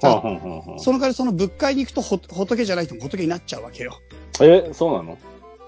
[0.01, 3.99] はんはんはんはんその代わりその仏界に行くとほ仏じゃない人も仏になっちゃうわけよ。
[4.41, 5.17] え、そうなの？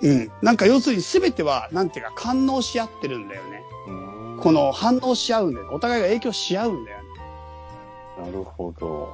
[0.01, 0.31] うん。
[0.41, 3.61] なんか要するに全ては、なんていうか、感応し合ってるんだよね。
[3.87, 5.69] うんこの反応し合うんだよ。
[5.71, 7.03] お互いが影響し合うんだよね。
[8.19, 9.11] なるほど。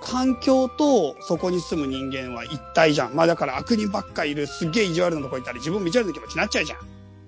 [0.00, 3.14] 環境とそこに住む人間は一体じゃん。
[3.14, 6.78] まあだから悪人ばっかいる、すっげえ意地悪なとこ行ったら自分も意地悪な気持ちになっちゃうじゃん。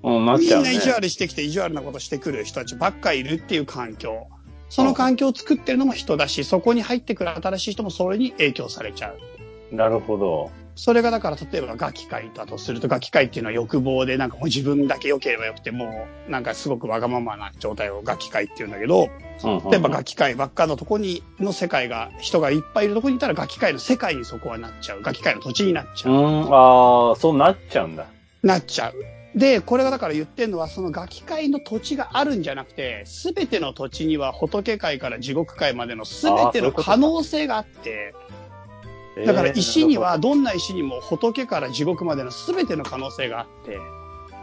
[0.05, 0.73] うん、なっみちゃうんね。
[0.73, 4.27] な意地悪してきて意地悪なことしてくる人たちばっかいるっていう環境。
[4.69, 9.77] その環境を作ってるのも人だし、そこに入ってくる新しい人もそれに影響されちゃう。
[9.77, 10.51] なるほど。
[10.75, 19.09] それがだから例えばガキ界だとすると、ガキ界っていうのは欲望でなんかもう自分だけ良ければよくてもうなんかすごくわがままな状態をガキ界っていうんだけど、
[19.71, 25.03] 例えばガキ界ばっかのとこにの世界が、人がいっぱいいるとこにいたらガキ界の世界にそこはなっちゃう。
[25.03, 26.13] ガキ界の土地になっちゃう。
[26.13, 28.07] うん、ああ、そうなっちゃうんだ。
[28.43, 28.95] なっちゃう。
[29.39, 38.15] で、これがだから言ってるのは、そのガキ界の土地があるんじゃなくて、すべての土地には仏界から地獄界までのすべての可能性があって、
[39.27, 43.79] だから石には、どんな石にも仏から地獄までのすべての可能性があって、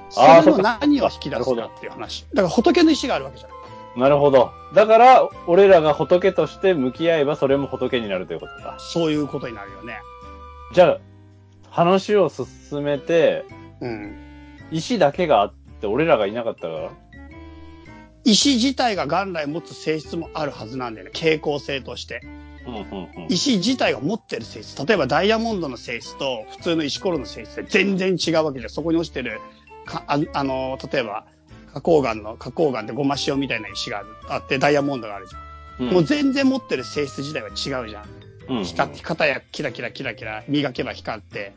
[0.10, 2.26] それの何を引き出すかっていう話。
[2.34, 3.60] だから仏の石があるわけじゃない。
[4.00, 4.52] なるほど。
[4.74, 8.78] だから、俺らが仏として向き合えば、それも仏になるということか。
[8.80, 10.00] そういうことになるよね。
[10.74, 11.00] じゃあ、
[11.70, 13.46] 話を進めて、
[13.82, 14.16] うん。
[14.72, 16.92] 石だけがあって、俺らがいなかったら、
[18.24, 21.12] 石自体が元来持つ性質もあるはずなんだよね。
[21.14, 22.22] 傾向性として。
[23.30, 24.86] 石自体が持ってる性質。
[24.86, 29.40] 例えばダイヤモンドの性質と普通の石ころの性質で全然違うわけで、そこに落ちてる、
[29.86, 31.26] かああの、例えば、
[31.68, 35.42] 花崗岩の、花崗岩ってゴマ塩みたいな石があって、ダイヤモンドがあるじゃん。
[35.42, 35.50] うん
[35.94, 38.06] もう全然持ってる性質自体は違うじゃん。
[38.50, 41.54] うん光って、片やキラキラキラキラ、磨けば光って。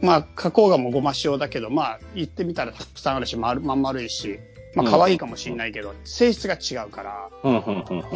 [0.00, 4.38] まあ、花崗岩もゴマ塩だけど、まあ、言ってみたらたくさんあるし、丸、まん丸いし、
[4.76, 7.30] まあ、可愛いかもしれないけど、性質が違うから。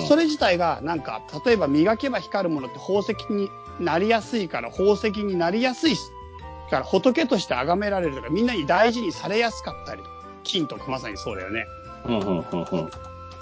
[0.06, 3.48] それ自体が、なんか、例えば磨けば光るものって宝石に
[3.80, 6.02] なりやすいから、宝石になりやすいし
[6.70, 10.02] から、仏として崇められるとか、みんなに大事にされやすかったり
[10.44, 11.66] 金とかまさにそうだよね。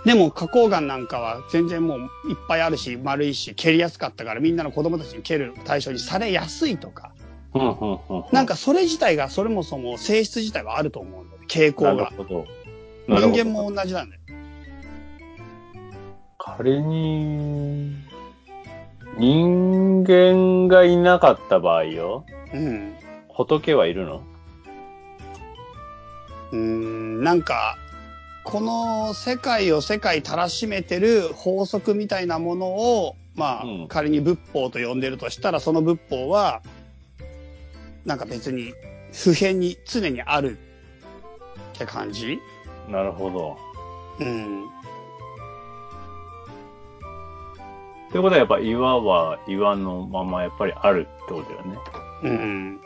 [0.04, 2.04] でも、花崗岩なんかは全然もうい
[2.34, 7.12] っぱいあるし、丸いし、蹴りやすかったから、みんなの子供たちに蹴る対象にされやすいとか。
[8.32, 11.46] なんかそれ自体が、それもそも性質自体はあると思うんだよね。
[11.48, 11.94] 傾向が。
[11.94, 12.46] なるほど。
[13.08, 14.22] 人間も同じなんだよ。
[16.38, 17.96] 仮に、
[19.16, 22.94] 人間がいなかった場合よ、うん。
[23.28, 24.22] 仏はいるの
[26.52, 27.76] うーん、なんか、
[28.44, 36.62] この世界を世界たらしめてる法則みたいなものを、まあ、うん仮に仏法と呼んでるとしたら、その仏法は、
[38.04, 38.74] なんか別に
[39.12, 40.58] 普遍に常にある
[41.74, 42.38] って感じ？
[42.88, 43.56] なるほど。
[44.20, 44.64] うん。
[48.08, 51.78] ってことはやっぱ岩は岩のままやっぱりあるってことだよね。
[52.22, 52.80] うん。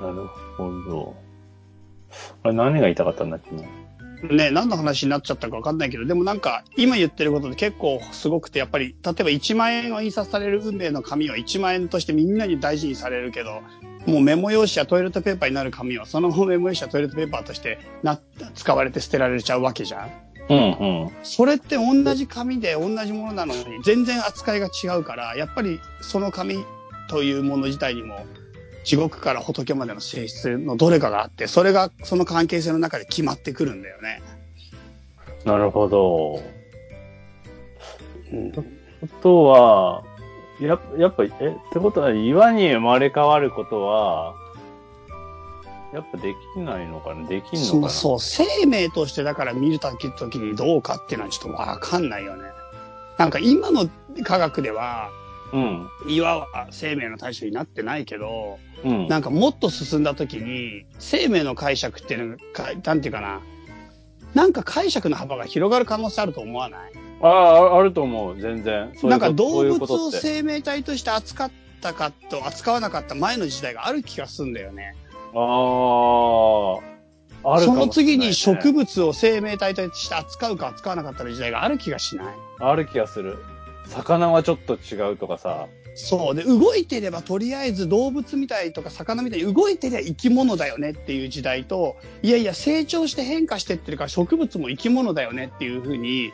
[0.00, 1.14] なるほど。
[2.42, 3.62] あれ何が言いたかったんだっけな？
[4.22, 13.62] ね、何の話になっちゃったかわかんないけど、でもなんか、今言ってることで結構すごくて、やっぱり、例えば1万円を印刷される運命の紙は1万円としてみんなに大事にされるけど、
[14.06, 18.20] もうメモ用紙やトイレットペーパーになる紙は、そのままメモ用紙やトイレットペーパーとしてな、
[18.54, 20.10] 使われて捨てられちゃうわけじゃん
[20.48, 21.10] うんうん。
[21.22, 26.64] それって同じ紙で同じものなのに、全然扱いが違うから、やっぱりその紙
[27.08, 28.26] というもの自体にも、
[28.84, 34.22] 地獄から仏までの性質のどれかがあって、それがその関係性の中で決まってくるんだよね。
[35.44, 36.42] なるほど。
[38.32, 38.52] うん
[39.04, 40.04] あとは、
[40.60, 41.30] ややっぱ、え、っ
[41.72, 44.32] てことは岩に生まれ変わることは、
[45.92, 47.26] やっぱできないのかな？
[47.26, 47.88] できんのかな？
[47.88, 52.44] そうそう、生命としてだから見るとき時にどうかっていうのはちょっとわかんないよね。
[53.18, 53.88] なんか今の
[54.22, 55.10] 科学では、
[55.52, 55.88] うん。
[56.08, 59.08] 岩は生命の対象になってないけど、うん。
[59.08, 63.40] なんかもっと進んだ時に、生命の解釈っていうのが、なんていうかな、
[64.34, 66.92] なんか解釈の幅が広がる可能性あると思わない？
[67.20, 68.40] ああ、あると思う。
[68.40, 68.92] 全然。
[69.02, 70.10] なんか動物を。
[70.10, 71.50] 生命体として扱っ
[71.82, 74.94] たかと扱わなかった前の時代がある気がするんだよね。
[75.34, 76.78] あ
[77.44, 77.66] あ、あるね。
[77.66, 82.26] その次に植物を生命体として扱うか扱わなかった時代がある気がしない？
[82.58, 83.36] ある気がする。
[83.94, 85.68] 魚はちょっと違うとかさ。
[85.94, 86.34] そう。
[86.34, 96.32] で、動いてればとりあえず動物みたいとか魚みたいに動いてりゃ生き物だよねっていう時代と、いやいや成長して変化してってるから植物も生き物だよねっていうふうに、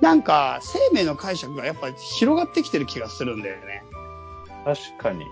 [0.00, 3.82] なんか生命の解釈がやっぱ広がってきてる気がするんだよね。
[4.64, 5.24] 確かに。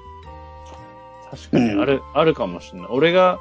[1.31, 2.89] 確かに、うんある、あるかもしれない。
[2.91, 3.39] 俺が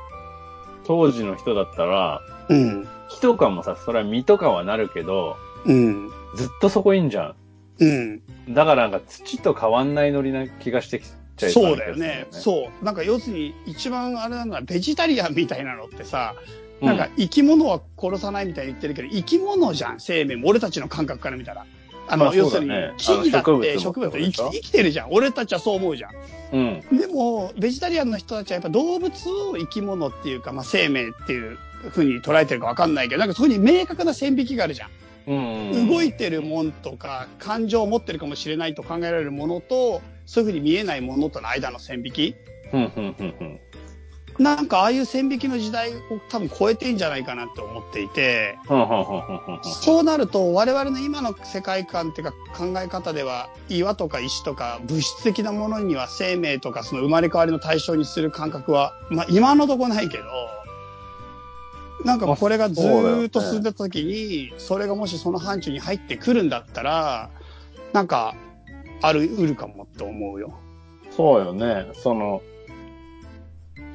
[0.86, 2.88] 当時の人だったら、うん。
[3.10, 6.10] 木とかもさ、それは実とかはなるけど、うん。
[6.36, 7.36] ずっとそこいいんじゃ
[7.80, 8.22] うん。
[8.50, 8.54] ん。
[8.54, 11.06] だからなんか土と変わんないノリな気がしてき
[11.38, 12.28] ちゃいそうそうだよね。
[12.32, 12.86] そう。
[12.86, 16.36] なんか要するに一番あれなのはベジタリアンみたいなのってさ、
[16.82, 20.50] うなんか、生き物は殺さないみたいに言ってるけど、生き物じゃん、生命も。
[20.50, 21.66] 俺たちの感覚から見たら。
[22.08, 25.08] あの、まあ要するにそうだね、木々だって植物物生き生きてるじゃん。
[25.12, 26.12] 俺たちはそう思うじゃん。
[26.54, 26.60] う
[26.94, 26.98] ん。
[26.98, 31.58] でも、ベジタリアンの人たちはやっぱ動物を生き物っていうか、まあ生命っていう
[31.90, 34.90] ふうに捉えてるかわかんないけど、なんかそこに明確な線引きがあるじゃん。
[35.28, 35.88] うん。
[35.88, 42.36] 動いてるもんとか、感情を持ってるかもしれないと考えられるものと、そういうふうに見えないものとの間の線引き。
[42.74, 43.60] うん、うん、うん、うん。
[44.38, 48.58] なんかああいう線引きの時代を多分超えてんじゃないかなって思っていて。
[49.64, 60.24] そうなると我々の今の世界観っていうか考え方では岩とか石とか物質的なものには生命とかその生まれ変わりの対象にする感覚は、まあ今のとこないけど、
[62.06, 67.32] なんかこれがずーっと進んでた時に、それがもしその範疇に入ってくるんだったら、
[67.94, 68.36] なんか、
[69.02, 70.54] ある、うるかもって思うよ。
[71.10, 71.88] そうよね。
[71.94, 72.44] その、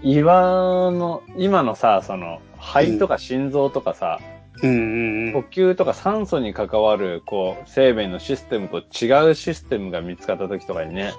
[0.03, 4.19] 岩の、今のさ、その、肺とか心臓とかさ、
[4.63, 11.13] うんうん呼吸とか酸素に関わる、こう、生命のシステムと違うシステムが見つかった時とかにね、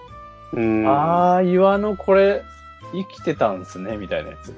[0.53, 0.87] うん。
[0.87, 2.43] あー、岩のこれ、
[2.91, 4.53] 生きてたんすね、みたいなやつ。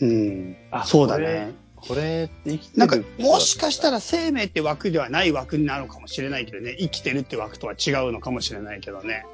[0.00, 0.56] うん。
[0.70, 1.52] あそうだね。
[1.76, 6.76] これ生きてるなんか、もしかしたら生命って枠ではない枠になるのかもしれないけどね。
[6.78, 9.24] 生きてるって枠とは違うのかもしれないけどね。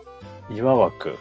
[0.50, 1.16] 岩枠。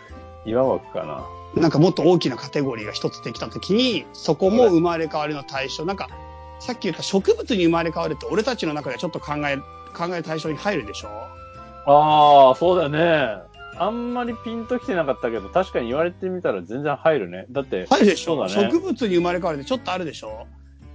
[0.46, 1.62] 岩枠かな。
[1.62, 5.86] なんかもっと大きなカテゴリーが一つできたときに、そこも生まれ変わりの対象。
[5.86, 6.10] なんか、
[6.60, 9.58] さっき言った植物に生まれ変わるって俺たちの中ではちょっと考え、
[9.96, 11.10] 考える対象に入るでしょ？
[11.86, 13.42] あー、そうだね。
[13.82, 17.48] あんまりピンときてなかったけど、確かに言われてみたら全然入るね。
[17.50, 20.46] だって、入るでしょ、ね植物に生まれ変わるってちょっとあるでしょ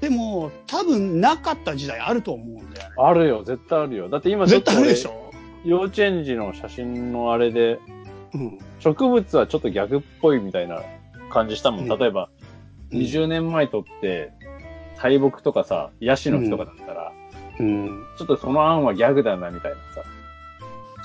[0.00, 2.94] でも、多分なかった時代あると思うんだよね。
[2.96, 4.08] あるよ、絶対あるよ。
[4.08, 5.32] だって今絶対あるでしょ
[5.64, 7.80] 幼稚園児の写真のあれで、
[8.32, 8.58] うん。
[8.78, 10.80] 植物はちょっと逆っぽいみたいな
[11.32, 11.90] 感じしたもん。
[11.90, 12.28] うん例えば、
[12.92, 14.30] うん20年前とって、
[15.02, 17.12] 大木とかさ、ヤシの木とかだったら、
[17.58, 18.04] うん。
[18.16, 20.08] ちょっとその案はギャグだなみたいなさ。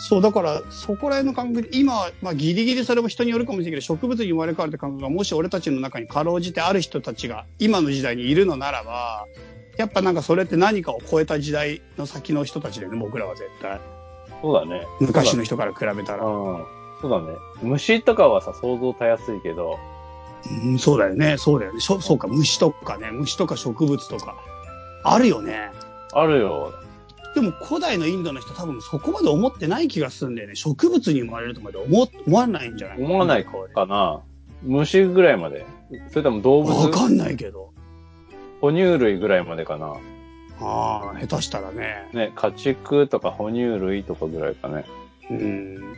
[0.04, 9.28] そう、だから、そこら辺の感覚で、今、まあ、ギリギリそれも人によるかもしれないけど、植物に生まれ変わるって感覚が、もし俺たちの中にかろうじてある人たちが、今の時代にいるのならば、
[9.78, 13.80] やっぱなんかそれって何かを超えた時代の先の人たちだよね、僕らは絶対。
[14.42, 14.88] そうだね。
[15.00, 16.26] 昔の人から比べたら。
[16.26, 16.66] うん。
[17.00, 17.38] そうだね。
[17.62, 19.78] 虫とかはさ、想像たやすいけど、
[20.66, 21.80] うん、そうだよね、そうだよね。
[21.80, 24.36] そうか、虫とかね、虫とか植物とか。
[25.04, 25.72] あるよね。
[26.12, 26.74] あるよ。
[27.34, 30.56] でも古代のインドの人多分そこまで思ってない気がするんだよね。
[30.56, 34.22] 植物に生まれるとまで思思わないんじゃない思わないかな。
[34.64, 35.66] 虫ぐらいまで。
[36.10, 37.72] それとも動物、わかんないけど。
[38.60, 39.96] 哺乳類ぐらいまでかな。
[40.60, 42.08] ああ、下手したらね。
[42.14, 44.86] ね、家畜とか哺乳類とかぐらいかね。
[45.30, 45.98] うん。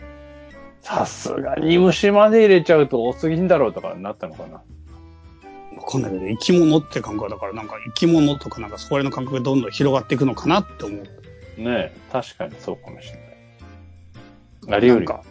[0.82, 4.62] さすがに虫まで入れちゃうと多すぎんだろうとかなったのかな。
[5.78, 11.04] わかんないけど、生き物って感覚だから、なんか生き物とかなんかそこら辺の感覚がどんどん広がっていくのかなって思う。
[11.58, 13.14] ね確かにそうかもしれ
[14.68, 14.76] ない。
[14.78, 15.06] ありより。
[15.06, 15.24] なんか、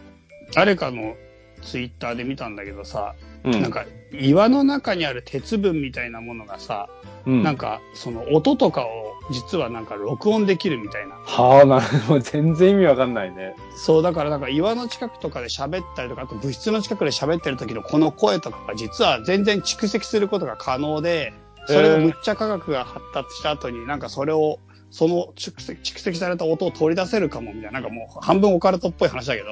[0.53, 1.15] 誰かの
[1.61, 3.61] ツイッターで見たんだけどさ、うん。
[3.61, 6.87] なんか岩の中にある鉄分みたいなものがさ、
[7.25, 11.15] うん、なんかその音とかを実はなんか録音できるみたいな。
[11.15, 12.19] はあ、なるほど。
[12.19, 13.55] 全然意味わかんないね。
[13.77, 21.33] そう、だからなんか岩の近くとかで喋ったりとか、あと物質の近くで喋ってる時のこの声とかが実は全然蓄積することが可能で、
[21.67, 24.59] それがむっちゃ科学が発達した後になんかそれを、
[24.93, 29.49] その蓄積蓄積された音を取り出せるかもみたいな、なんかもう半分オカルトっぽい話だけど、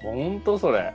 [0.00, 0.94] ほんとそれ。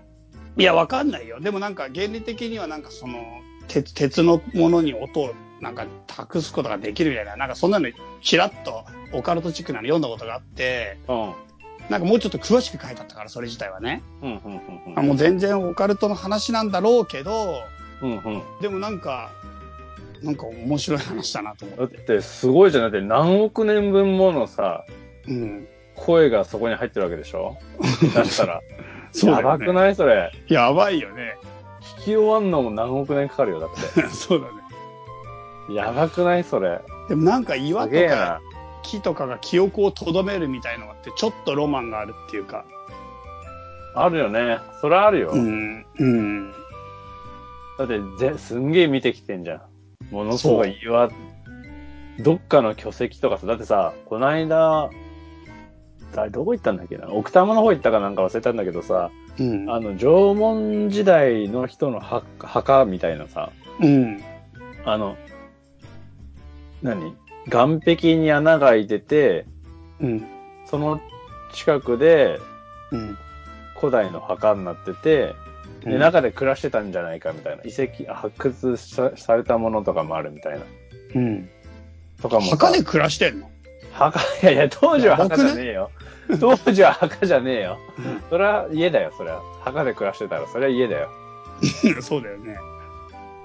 [0.57, 1.39] いや、わかんないよ。
[1.39, 3.19] でもなんか原理的にはなんかその、
[3.67, 7.87] 鉄、鉄のものに音をなんか託すことができるみたいな、なんかそんなの
[8.23, 11.33] ちらっとオカルトチックなの読んだことがあって、うん。
[11.91, 14.01] なんかもうちょっと詳しく書いてあったから、それ自体はね。
[14.23, 17.61] うん、うん、うんあもう全然オカルトの話なんだろうけど、
[18.01, 18.11] うん。
[18.11, 18.41] うん、うん。
[18.61, 19.29] でもなんか、
[20.23, 21.77] なんか面白い話だなと思っ。
[21.79, 22.91] だってて、すごいじゃん。
[22.91, 24.85] だって何億年分ものさ、
[25.27, 25.67] うん。
[25.95, 27.57] 声がそこに入ってるわけでしょ？
[28.15, 28.61] だったら。
[29.11, 30.31] そうねやばくないそれ？
[30.47, 31.37] やばいよね。
[31.99, 33.69] 聞き終わんのも何億年かかるよ、だっ
[34.11, 34.53] そうだね。
[35.67, 35.73] て。
[35.73, 36.79] やばくないそれ？
[37.07, 38.41] でもなんか岩すとか。
[38.81, 42.65] 木とかが記憶を留めるみたいのがあって、ちょっとロマンがあるっていうか。
[43.95, 44.59] あるよね。
[44.81, 45.31] それあるよ。
[45.31, 45.85] うん。
[45.99, 46.51] うん。
[47.77, 49.61] だってぜ、すんげえ見てきてんじゃん。
[50.11, 51.09] ものすごい岩、
[52.19, 54.89] どっかの巨石とかさ、だってさ、こないだ、
[56.13, 57.07] 誰どこ行ったんだっけな？
[57.09, 59.69] 奥多摩の方行ったかなんか忘れたんだけどさ、うん。
[59.69, 64.21] あの、縄文時代の人の墓墓みたいなさ、うん。
[64.85, 65.15] あの、
[66.81, 67.13] 何？
[67.45, 69.45] 岸壁に穴が開いてて、
[69.99, 70.27] うん。
[70.65, 70.99] その
[71.53, 72.39] 近くで、
[72.91, 73.17] うん。
[73.79, 75.35] 古代の墓になってて、
[75.83, 77.63] で、うん中で暮らしてたんじゃないかみたいな。
[77.63, 80.65] 遺跡、発掘さされたものとかもあるみたいな。
[81.15, 81.49] うん。
[82.21, 82.57] とかもさ。
[82.57, 83.49] 墓で暮らしてんの？
[83.93, 85.91] 墓、いやいや、当時は墓じゃねえよ。
[86.39, 87.77] 当時は墓じゃねえよ。
[88.29, 89.41] それは家だよ、それは。
[89.61, 91.09] 墓で暮らしてたら、それは家だよ。
[92.01, 92.57] そうだよね。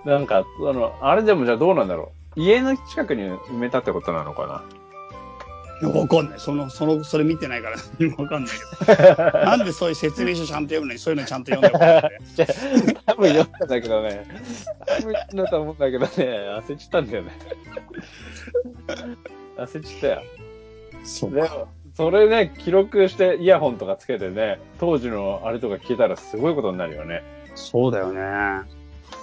[0.05, 2.41] なんか、あの、あれでもじゃあどうなんだろう。
[2.41, 4.63] 家の近くに埋めたってことなのかな。
[5.91, 6.41] わかんない。
[6.41, 8.53] その、その、それ見てないから 何もわかんない
[8.87, 9.39] けど。
[9.45, 12.03] なんでそういう説明書ちゃんと読むのに、そういうのちゃんと読んでもらっ
[12.37, 12.47] て。
[13.07, 14.27] 多分読んだんだけどね。
[14.87, 16.11] 多分読んだと思うんだけどね。
[16.17, 17.33] 焦っちゃったんだよね。
[19.59, 20.23] 焦っちゃったよ。
[21.05, 27.23] そうでも、それね、記録してイヤホンとかつけてね、当時のあれとか聞けたらすごいことになるよね。
[27.55, 28.63] そうだよね。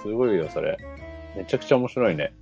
[0.02, 0.78] すごいよ、それ。
[1.36, 2.32] めちゃくちゃ面白いね。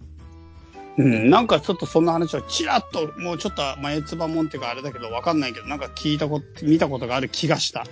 [0.98, 7.84] うん、なんかちょっとそんな話をちらっと、もうちょっと前つばもんっていうかあれだけどわかんないけど、なんか聞いたこと、見たことがある気がした。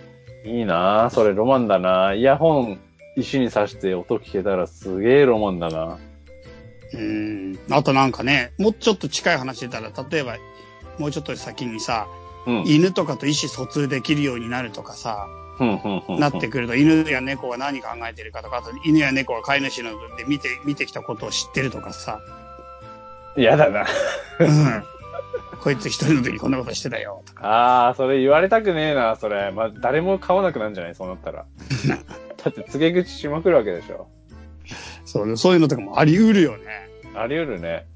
[0.44, 1.10] いいなぁ。
[1.10, 2.16] それロマンだなぁ。
[2.16, 2.78] イヤホン
[3.16, 5.98] 石に刺して音聞けたらすげえロマンだな
[6.94, 7.58] うん。
[7.70, 10.36] あとなんかね、もうちょっと近い話でたら、例えば、
[10.98, 12.06] もうちょっと先にさ、
[12.46, 12.64] うん。
[12.66, 15.26] 犬とかと意思疎通できるようになるとかさ、
[16.08, 22.20] なってくると、犬や猫が何考えてるかとか、あと犬や猫が飼い主ので見て、見てきたことを知ってるとかさ、
[23.38, 23.86] 嫌だな。
[24.40, 24.84] うん。
[25.60, 27.46] こいつ一人の時こんなことしてたよ、とか。
[27.46, 29.50] ああ、それ言われたくねえな、それ。
[29.52, 31.46] まあ、誰も買わなくなるんじゃないそうなったら。
[32.44, 34.08] だって告げ口しまくるわけでしょ。
[35.04, 36.88] そう、そういうのとかもあり得るよね。
[37.14, 37.86] あり得るね。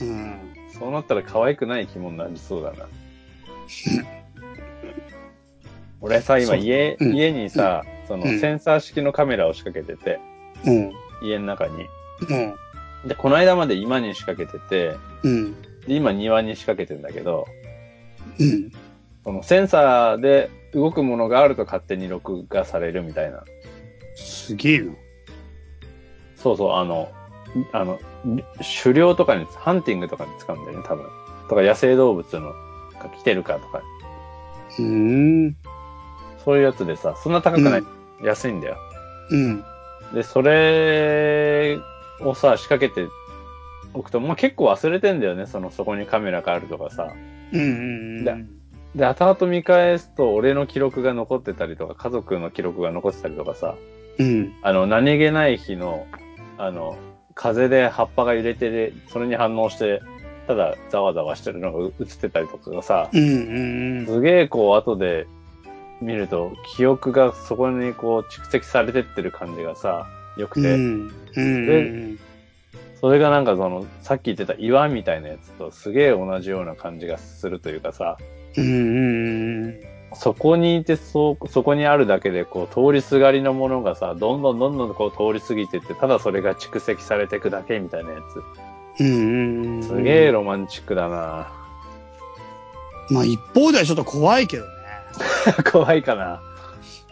[0.00, 0.54] うん。
[0.78, 2.86] そうなったら可愛くない肝になりそうだな。
[6.00, 10.20] 俺さ、今家、うん家にさ、そのうんセンサー式のカメラを仕掛けてて、
[10.64, 10.92] うん。
[11.22, 11.86] 家の中に。
[12.28, 12.54] うん。
[13.04, 15.62] で、この間まで今に仕掛けてて、うん。
[15.86, 17.46] で、今庭に仕掛けてんだけど、
[18.38, 18.72] うん。
[19.24, 23.44] そのセンサーで動くものがあると勝手に録画されるみたいな。
[24.16, 24.92] すげえな。
[26.36, 27.10] そうそう、あの、
[27.72, 27.98] あの、
[28.84, 31.06] 狩猟とかに、ハンティングとかに使うんだよね、多分。
[31.48, 32.52] とか野生動物の
[33.00, 33.82] が来てるかとか、
[34.78, 35.56] うーん。
[36.44, 37.82] そういうやつでさ、そんな高くない、
[38.22, 38.76] 安いんだよ。
[39.30, 39.64] うん。
[40.14, 41.78] で、それ
[42.24, 43.08] をさ、仕掛けて
[43.94, 47.12] おくと、まあ、結構忘れてんだよね、その、そこにカメラがあるとかさ。
[47.52, 48.36] うんうんだ
[48.94, 53.76] で、後々見返すと、俺の記録が残ってたりとか、家族の記録が残ってたりとかさ、
[54.18, 54.52] うん。
[54.62, 56.06] あの、何気ない日の、
[56.58, 56.96] あの、
[57.34, 60.02] 風で葉っぱが揺れてる、それに反応して、
[60.46, 65.28] ただざわざわしてるのが映ってたりとかがさ、うんうんすげえこう後で
[66.00, 70.62] 見ると、記憶がそこにこう蓄積されてってる感じがさ、良くうん。
[70.64, 71.12] て、うん。
[71.36, 72.18] うん。
[73.00, 78.18] それがなんかその、さっき言ってた岩みたいなやつとすげえ同じような感じがするというかさ、
[78.56, 79.80] うんうん。
[80.14, 89.82] そこにいて、そう、そこにあるだけで、こう、通りすがりのものがさ、どんどんどんどんこう通り過ぎてって、ただそれが蓄積されていくだけみたいなやうんうん。
[89.82, 89.88] つ。
[89.88, 91.52] すげえロマンチックだな
[93.08, 94.70] まあ一方ではちょっと怖いけどね。
[95.70, 96.40] 怖いかな。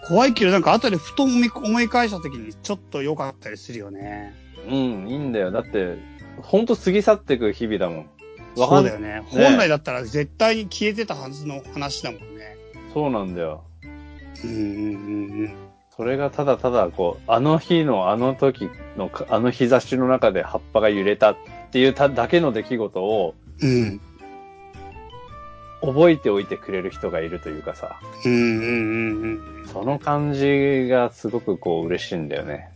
[0.08, 4.34] 怖いけどなんか後でふと思い返した時にちょっと良かったりするよね。
[4.66, 4.74] うん、
[5.06, 5.50] いいんだよ。
[5.50, 5.98] だって、
[6.40, 7.98] ほんと過ぎ去っていく日々だもん。
[8.58, 9.08] わかそうんだよね。
[9.08, 12.56] ね本来だったら絶対に消えてたはずの話だもんね。
[12.94, 13.64] そうなんだよ。
[14.44, 15.56] うんうんうん
[15.94, 21.36] それがただただ、こう、あの日のあの時の、あの日差しの中で葉っぱが揺れたっ
[21.72, 24.00] ていうただけの出来事をうん。
[25.82, 25.94] うん。
[25.94, 29.66] 覚えておいてくれる人がいるというかさ、うんうんうんうん。
[29.66, 32.70] その感じがすごくこう嬉しいんだよね。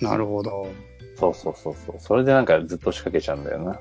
[0.00, 0.68] なるほど。
[1.18, 1.96] そうそうそうそう。
[1.98, 3.80] それでなんかずっと仕掛けちゃうんだよな。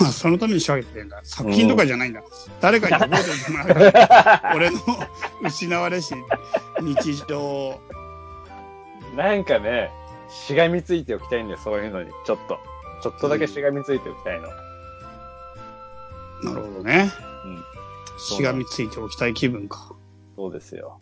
[0.00, 1.20] ま あそのために仕掛けてんだ。
[1.24, 2.22] 作品とかじゃないんだ。
[2.60, 4.54] 誰かに覚えてもらう。
[4.56, 4.78] 俺の
[5.42, 6.14] 失われし
[6.80, 7.80] 日常。
[9.16, 9.90] なんかね、
[10.28, 12.10] しがみついておきたいんだよ、そういうのに。
[12.24, 12.58] ちょっと。
[13.02, 14.48] ちょっとだけしがみついておきたいの。
[16.44, 17.10] なるほどね。
[17.44, 17.64] うん。
[18.18, 19.92] しがみついておきたい気分か。
[20.36, 20.98] そうですよ。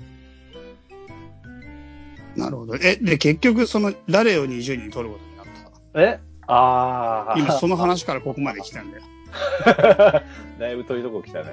[2.36, 2.76] なるほど。
[2.76, 5.47] え、で、結局、その、誰を20人取ることになっ
[5.93, 6.01] た？
[6.03, 6.20] え？
[6.47, 7.38] ああ。
[7.38, 9.03] 今、その話からここまで来たんだよ。
[10.59, 11.53] だいぶ遠いとこ来たね。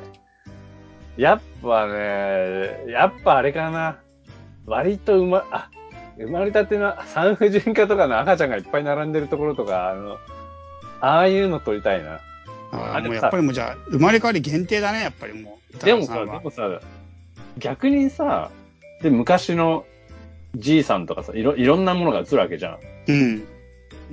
[1.18, 3.98] やっぱね、やっぱあれかな。
[4.66, 5.70] 割と生ま、あ、
[6.18, 10.18] 生まれたての産婦人科とかの赤ちゃんがいっぱい並んでるところとか、あの、
[11.02, 12.20] ああいうの撮りたいな。
[12.72, 15.78] あもうやっぱりもうじゃあ、生まれ変わり限定だね、やっぱりもう。
[15.86, 16.82] でもさ、でもさ、
[17.58, 18.52] 逆にさ、
[19.02, 19.86] で、昔の
[20.56, 22.80] じいさんとかさ、いろ、いろんなものが映るわけじゃん。
[23.08, 23.48] うん。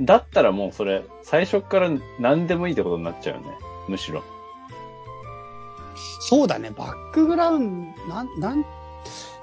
[0.01, 3.49] だったらもうそれ、最初っから何でもいいってことになっちゃうよね。
[3.89, 4.23] むしろ。
[6.21, 8.65] そうだね、バックグラウンド、なん、なん、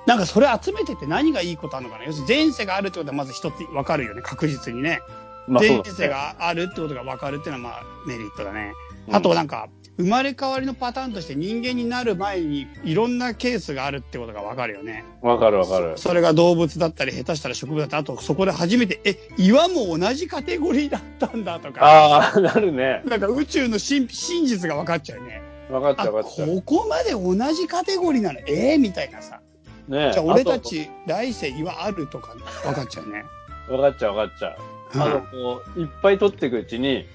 [0.05, 5.01] なんかそれ集めてて何がいいことあるのかな要するに前世があるってことはまず一つ分かるよね、確実にね。
[5.47, 6.09] まあ、そう前世。
[6.09, 8.73] があるってことが分かるっていうのはまあメリットだね。
[9.07, 15.05] うんあとなんか、生まれ変わりのパターンとして人間になる前にいろんなケースがあるってことが分かるよね。
[15.21, 15.93] わかるわかる。
[15.97, 23.03] それが動物だったり、下手したら植物だったり、あとそこで初めて、え、岩も同じカテゴリーだったんだとか、ああ、なるね。
[23.05, 25.41] なんか宇宙の真真実が分かっちゃうよね。
[25.69, 26.47] わかっちゃあ、うわかっちゃう。
[26.47, 29.41] ここまで同じカテゴリーなのえー、みたいなさ。
[29.87, 33.25] ねじゃあ俺たあち来世岩あるとか分かっちゃうね。
[33.67, 34.57] とわかっちゃうわかっちゃう。
[34.95, 37.05] あの、こう、いっぱい取っていくうちに、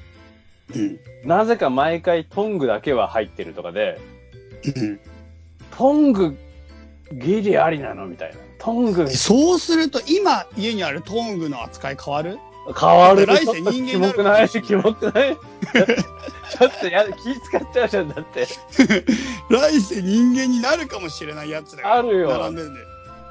[0.74, 0.98] うん。
[1.24, 4.00] なぜか毎回トングだけは入ってるとかで、
[4.76, 5.00] うん。
[5.76, 6.36] トング、
[7.12, 8.36] ギリありなのみたいな。
[8.58, 12.38] トング、そうすると、今家にあるトングの扱い変わる？
[12.78, 13.24] 変わる。
[13.24, 14.48] 来世人間にキモくない？
[14.48, 15.36] キモくない？
[15.36, 18.46] ちょっとや、気使っちゃうじゃん、だって。
[19.48, 22.80] 来世人間になるかもしれないやつだあるよ並んでるんで。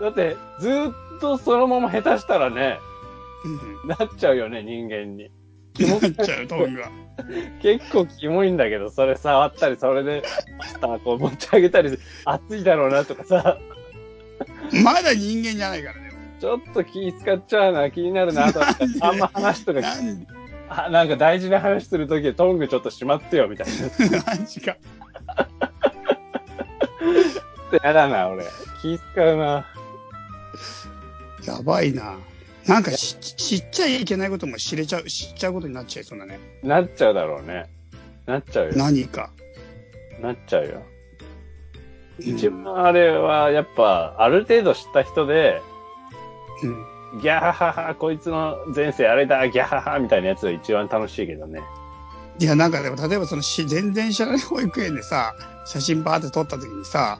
[0.01, 2.79] だって、ずーっとそのまま下手したらね、
[3.83, 3.89] うん。
[3.89, 5.29] なっちゃうよね、人間に。
[6.01, 6.89] なっちゃう、トングが。
[7.61, 10.23] 結構キモいんだけど、それ触ったり、それで、
[10.57, 13.57] マスターこう持ち上げたり、熱いだろうなとかさ、
[14.83, 16.11] まだ人間じゃないからね。
[16.39, 19.81] ちょっと気使っちゃうな、気になるな、とかあんま話とか、
[20.69, 23.73] あなんか大事な話するときトングちょっとしまってよ、みたいな。
[24.25, 24.77] マジか。
[27.83, 28.45] やだな、俺。
[28.81, 29.65] 気使うな。
[31.45, 32.17] やばいな。
[32.67, 36.39] なんかし知っちゃいけないことも知れちゃう、知っちゃうことになっちゃいそうだね。
[36.63, 37.65] なっちゃうだろうね。
[38.25, 38.73] なっちゃうよ。
[38.75, 39.29] 何か。
[40.21, 40.69] なっちゃうよ。
[40.75, 40.97] うん
[42.19, 45.61] 一番あれは、やっぱ、ある程度知った人で、
[46.63, 47.21] うん。
[47.21, 51.61] ギャハハハ、こいつの前世あれだ、ギャハハみたいなやつが一番楽しいけどね。
[52.39, 55.33] いや、なんかでも、例えばそのし、全然知らない保育園でさ、
[55.65, 57.19] 写真バーって撮った時にさ、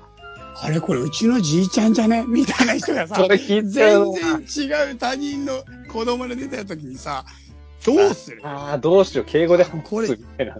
[0.59, 2.23] あれこれうちのじいちゃんじゃね？
[2.27, 3.71] みたいな人がさ全な。
[3.71, 7.25] 然違う他人の子供で出た時にさ、
[7.85, 8.41] どうする？
[8.43, 10.57] ああ、どうしよう、敬語で話これすみたいな。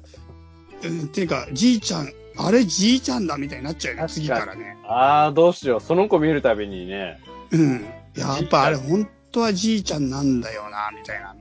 [0.84, 4.78] うん、っていうか、じいちゃん、あれじいちゃんだみたいになっちゃうよね、次からね。
[4.88, 5.82] ああ、どうしよう。
[5.82, 7.20] その子見るたびにね、
[7.52, 7.86] うん。
[8.16, 11.36] やっぱあれ本当はじいちゃんなんだよな、みたいな。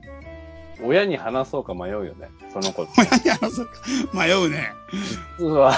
[0.83, 2.29] 親に話そうか迷うよね。
[2.53, 2.87] その子。
[2.97, 3.73] 親に話そうか
[4.13, 4.71] 迷うね。
[5.39, 5.75] 実は、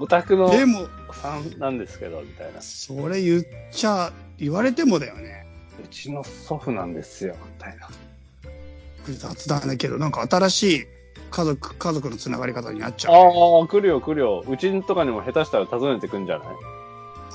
[0.00, 0.86] オタクのでも、
[1.22, 2.60] さんなんですけど、みたいな。
[2.60, 5.46] それ言っちゃ、言われてもだよね。
[5.82, 7.88] うちの祖父なんですよ、みたいな。
[9.06, 10.86] 雑だねけど、なんか新しい
[11.30, 13.14] 家族、家族のつながり方になっちゃう。
[13.14, 14.44] ああ、来るよ、来るよ。
[14.48, 16.48] うちとかにも下手したら訪ねてくんじゃない？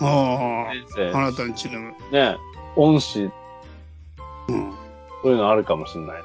[0.04, 2.34] あ先あ、あなたんちの、生。
[2.34, 2.38] ね
[2.76, 3.32] 恩師、うん。
[5.22, 6.24] そういうのあるかもしんない。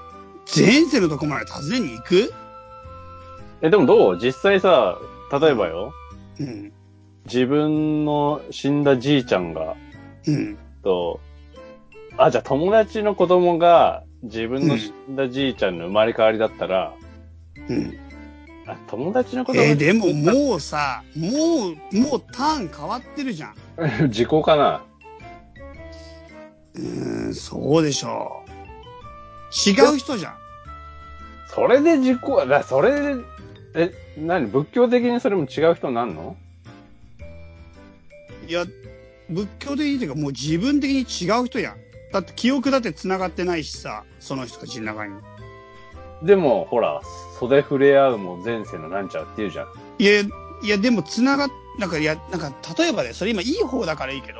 [0.56, 2.32] 前世のとこまで訪ねに行く？
[3.60, 4.18] え、でもどう？
[4.18, 4.98] 実際さ、
[5.30, 5.92] 例えばよ、
[6.40, 6.72] うん。
[7.26, 9.76] 自分の死んだじいちゃんが、
[10.26, 10.56] うん。
[10.82, 11.20] と、
[12.16, 16.94] あ、じゃあ友達の子供が自分の死んだじいちゃんの生まれ変わりだったら、
[17.68, 17.98] うん。
[18.68, 21.28] あ友達の子供えーでももうさ、も
[21.92, 23.54] う、もうターン変わってるじゃん。
[24.10, 24.82] 時効かな？
[26.74, 28.50] うーん、そうでしょう。
[29.70, 30.34] 違う人じゃん。
[31.48, 33.22] それで時効、だそれで、
[33.74, 34.46] え、何？
[34.46, 36.36] 仏教的にそれも違う人になんの？
[38.46, 38.64] いや、
[39.28, 41.76] 仏教的にっていうかもう自分的に違う人やん。
[42.12, 45.14] だって記憶だって繋がってないしさ、その人たちの中に。
[46.22, 47.02] でも、ほら、
[47.38, 49.66] 袖触れ合うも前世のなんちゃうって言うじゃん。
[49.98, 50.20] いや、
[50.62, 54.38] いやでも繋がっ、なんかいや、なんか例えばね、それ今いい方だからいいけど、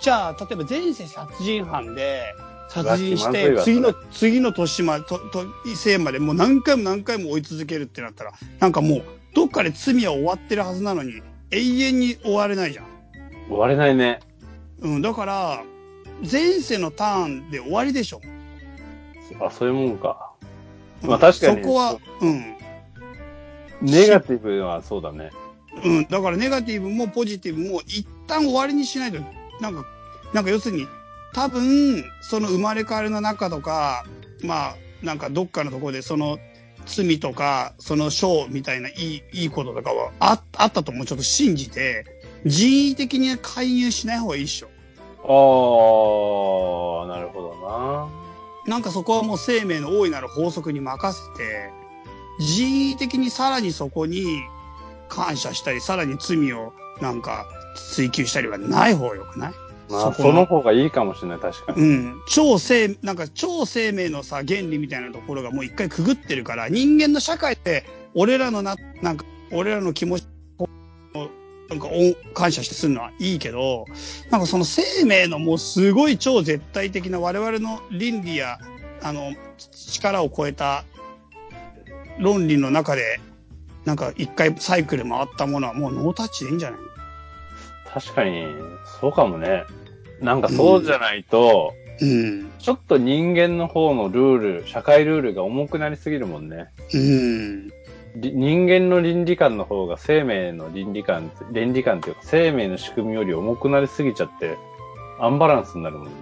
[0.00, 2.34] じゃあ、例えば前世殺人犯で、
[2.68, 9.02] 殺人して、次のそ、次の年まで、と、と、生までもう何回も何回も追い続けるってなったら、なんかもう、
[9.34, 12.95] どっかで罪は終わってるはずなのに、永遠に終われないじゃん。
[13.48, 14.20] 終われないね。
[14.80, 15.62] うん、だから、
[16.30, 18.20] 前世のターンで終わりでしょ。
[19.40, 20.32] あ、そういうもんか。
[21.02, 22.56] うんまあ確かにそこは、うん。
[23.82, 25.30] ネガティブはそうだね。
[25.84, 26.04] うん。
[26.06, 29.18] だからネガティブもポジティブも一旦終わりにしないと、
[29.60, 29.84] なんか、
[30.32, 30.86] なんか要するに、
[31.34, 34.04] 多分、その生まれ変わりの中とか、
[34.42, 36.38] まあ、なんかどっかのところでその
[36.86, 42.04] 罪とか、その賞みたいないい、いいこととかはああったともちょっと信じて、
[42.46, 44.68] 人為的に介入しない方がいいっしょ。
[45.28, 45.28] あ
[47.04, 48.08] あ、なるほどな。
[48.68, 51.70] なんかそこはもう生命の大いなる法則に任せて、
[52.38, 54.40] 人為的にさらにそこに
[55.08, 59.52] 感謝したり、さらに罪をなんか追求したりはない方がよくない？
[59.88, 61.82] まあ、そこの方がいいかもしれない、確かに。
[61.82, 62.14] うん。
[62.28, 67.84] 超生、なんか超生命のさ、原理みたいなところがもう一回くぐってるから、人間の社会って、
[68.14, 70.26] 俺らのな、なんか、俺らの気持ちを
[71.68, 73.86] なんかお感謝してするのはいいけど、
[74.30, 78.58] なんかその生命のもうすごい超絶対的な我々の倫理や、
[79.02, 79.32] あの、
[79.90, 80.84] 力を超えた
[82.18, 83.20] 論理の中で、
[83.84, 86.80] なんか一回サイクル回ったものはもうノータッチでいいんじゃない
[87.92, 88.46] 確かに、
[89.00, 89.64] そうかもね。
[90.20, 92.50] なんかそうじゃないと、うん。
[92.58, 96.68] ちょっと人間の方のルール、社会ルールが重くなりすぎるもんね。
[96.92, 97.70] うん。
[98.20, 104.58] り人間の倫理観の方が生命の倫理観、倫理観っていうか生命の仕組みより重くなりすぎちゃって、
[105.18, 106.12] アンバランスになるもんね。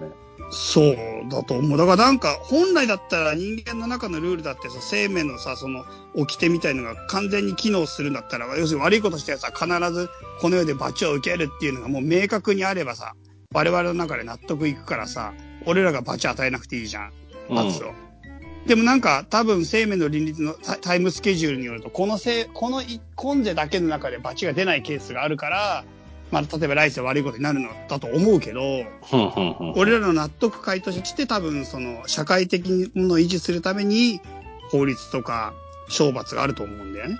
[0.51, 0.95] そう
[1.29, 1.77] だと思う。
[1.77, 13.13] だからなんか、本来だったら人間の中のルールだってさ、生命のさ、その、掟みたいのが完全に機能するんだったら、要するに悪いことしたやつは必ずこの世で罰を受けるっていうのがもう明確にあればさ、
[13.53, 15.33] 我々の中で納得いくからさ、
[15.65, 17.11] 俺らが罰与えなくていいじゃん。
[17.49, 17.93] 罰を。
[18.65, 25.83] でもなんか、多分生命の倫理のタタイムスケジュールによると、このせい、このい今世だけの中で罰が出ないケースがあるから、
[26.31, 28.61] まあ、例えば来世悪いことになるのだと思うけど、
[29.75, 34.19] 俺らの納得回として多分その社会的にものを維持するために
[34.71, 35.53] 法律とか
[35.89, 37.19] 懲罰があると思うんだよね。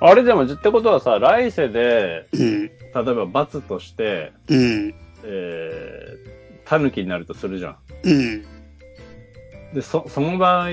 [0.00, 2.66] あれでも、ってことはさ、来世で、うん。
[2.68, 4.94] 例えば罰として、うん。
[5.24, 7.76] えー、狸になるとするじゃん。
[8.04, 8.59] うん。
[9.74, 10.72] で、そ、その場合っ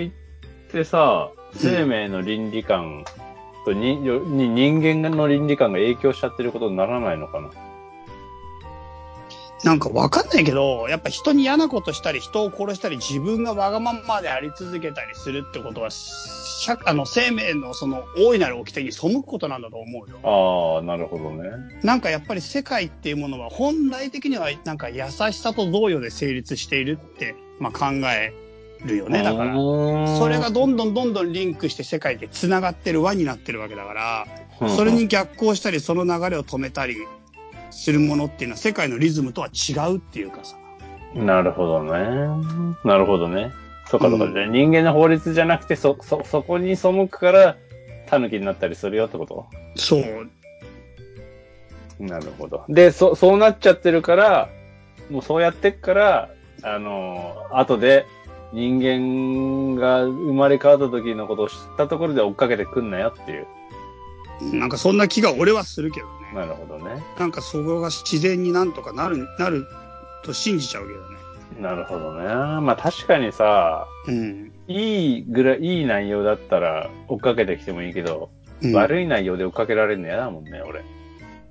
[0.72, 3.06] てさ、生命の倫理観
[3.66, 7.50] とに、よに人間の倫理観が影響しちゃってることにならないのかな？
[9.64, 20.20] なんかわかんないけど、やっぱ人に嫌なことしたり、人を殺したり、自分がわがままであり続けたりするってことは、社あの生命のその大いなる掟に背くことなんだと思うよ。
[20.78, 21.50] ああ、なるほどね。
[21.84, 28.34] なんかやっぱり世界っていうものは本来的にはなんか優しさと贈与で成立しているって、まあ、考え
[28.86, 29.24] るよね。
[29.24, 29.54] だから。
[29.56, 34.28] そそれがどんどんどんどんリンクして世界で繋がってる輪になってるわけだから、
[34.62, 36.96] うんそれに逆行したり、その流れを止めたり
[37.70, 40.58] するものっていうのは世界のリズムとは違うっていうかさ。
[41.14, 41.90] なるほどね。
[42.84, 43.52] なるほどね。
[43.86, 44.26] そうかそうか。
[44.26, 47.56] うん人間の法律じゃなくて、そ、そ、そこに背くから、
[48.08, 49.46] 狸になったりするよってこと？
[49.76, 50.04] そう。
[52.00, 52.64] なるほど。
[52.70, 54.50] で、そ、そうなっちゃってるから、
[55.10, 56.30] もうそうやってっから、
[56.64, 58.06] あの、後で
[58.54, 63.48] 人間が生まれ変わった時のことを知ったところで追っかけてくんなよっていう。
[64.56, 66.14] なんかそんな気が俺はするけどね。
[66.34, 67.04] なるほどね。
[67.18, 69.66] なんかそこが自然になんとかなる、なる
[70.24, 71.06] と信じちゃうけどね。
[71.60, 72.26] なるほどね。
[72.26, 74.52] まあ確かにさ、うん。
[74.68, 78.30] いいぐらい、いい内容だったら追っかけてきてもいいけど、
[78.62, 80.84] うん、悪い内容で追っかけられるの嫌だもんね、俺。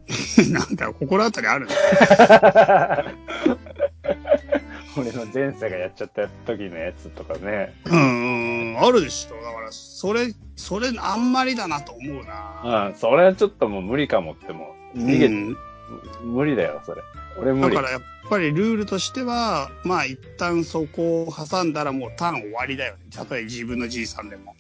[0.53, 1.75] なんか心当たりあるね。
[4.97, 7.75] 俺の前世がやっちゃった時のやつとかね。
[7.85, 9.37] うん、うん、あるでしょ。
[9.37, 12.89] だから、それ、それあんまりだなと思うな。
[12.89, 15.57] うん、それはちょっともう無理かもってもう、逃げ、うん
[16.25, 17.03] 無理だよ、それ。
[17.39, 17.77] 俺無理。
[17.77, 23.01] だからやっぱりルールとしては、まあ一旦そこを挟んだらもうターン終わりだよね。
[23.15, 24.57] たとえ自分のじいさんでも。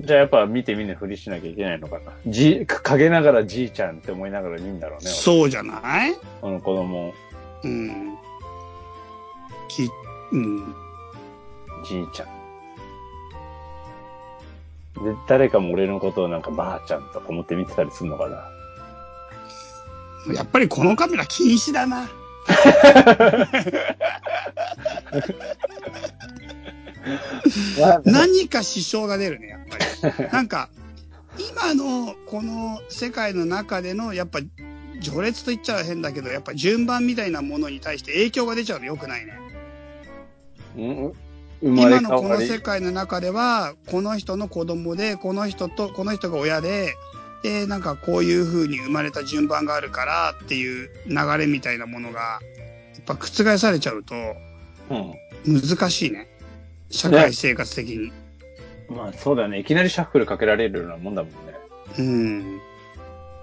[0.00, 2.12] じゃあやっぱ見て見ぬふりしなきゃいけないのかな。
[2.26, 5.08] じ、陰ながらじいちゃんって思いながらいいんだろうね。
[5.08, 6.14] そうじゃない？
[6.42, 7.14] この子供、
[7.64, 8.18] うん。
[9.68, 9.88] き、
[10.32, 10.74] うん。
[11.84, 12.28] じいちゃん。
[15.04, 18.48] で、誰かも俺のことをなんかばあちゃんとか思って見てたりするのかな。
[20.34, 22.10] やっぱりこのカメラ禁止だな。
[28.04, 29.76] 何か支障が出るね、やっぱ
[30.24, 30.30] り。
[30.32, 30.70] なんか、
[31.38, 34.40] 今のこの世界の中での、やっぱ、
[35.02, 39.38] 序列と言っちゃ変だけど、やっぱ順番みたいなものに対して影響が出ちゃうの良くないね。
[40.76, 41.12] うん
[41.62, 42.40] 生まれ今のこの。
[42.40, 46.94] 世界の中では、この人の子供で、この人と、この人が親で、
[47.42, 54.14] で、なんかこういう風に生まれた順番があるからっていう流れみたいなものが、やっぱ覆されちゃうと
[54.90, 54.94] う
[55.48, 55.60] ん。
[55.60, 56.28] 難しいね。
[56.90, 58.12] 社会生活的に。
[58.88, 59.58] まあそうだよね。
[59.58, 61.38] いきなりシャッフルかけられるようなもんだもんね。
[61.98, 62.60] うん。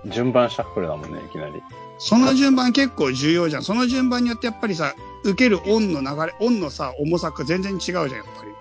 [0.10, 1.54] 順番シャッフルだもんね、いきなり。
[2.00, 3.64] その順番結構重要じゃん。
[3.64, 8.52] その順番によってやっぱりさ、受けるオンの流れ、オンのさ、重さが全然違うじゃん、やっぱり。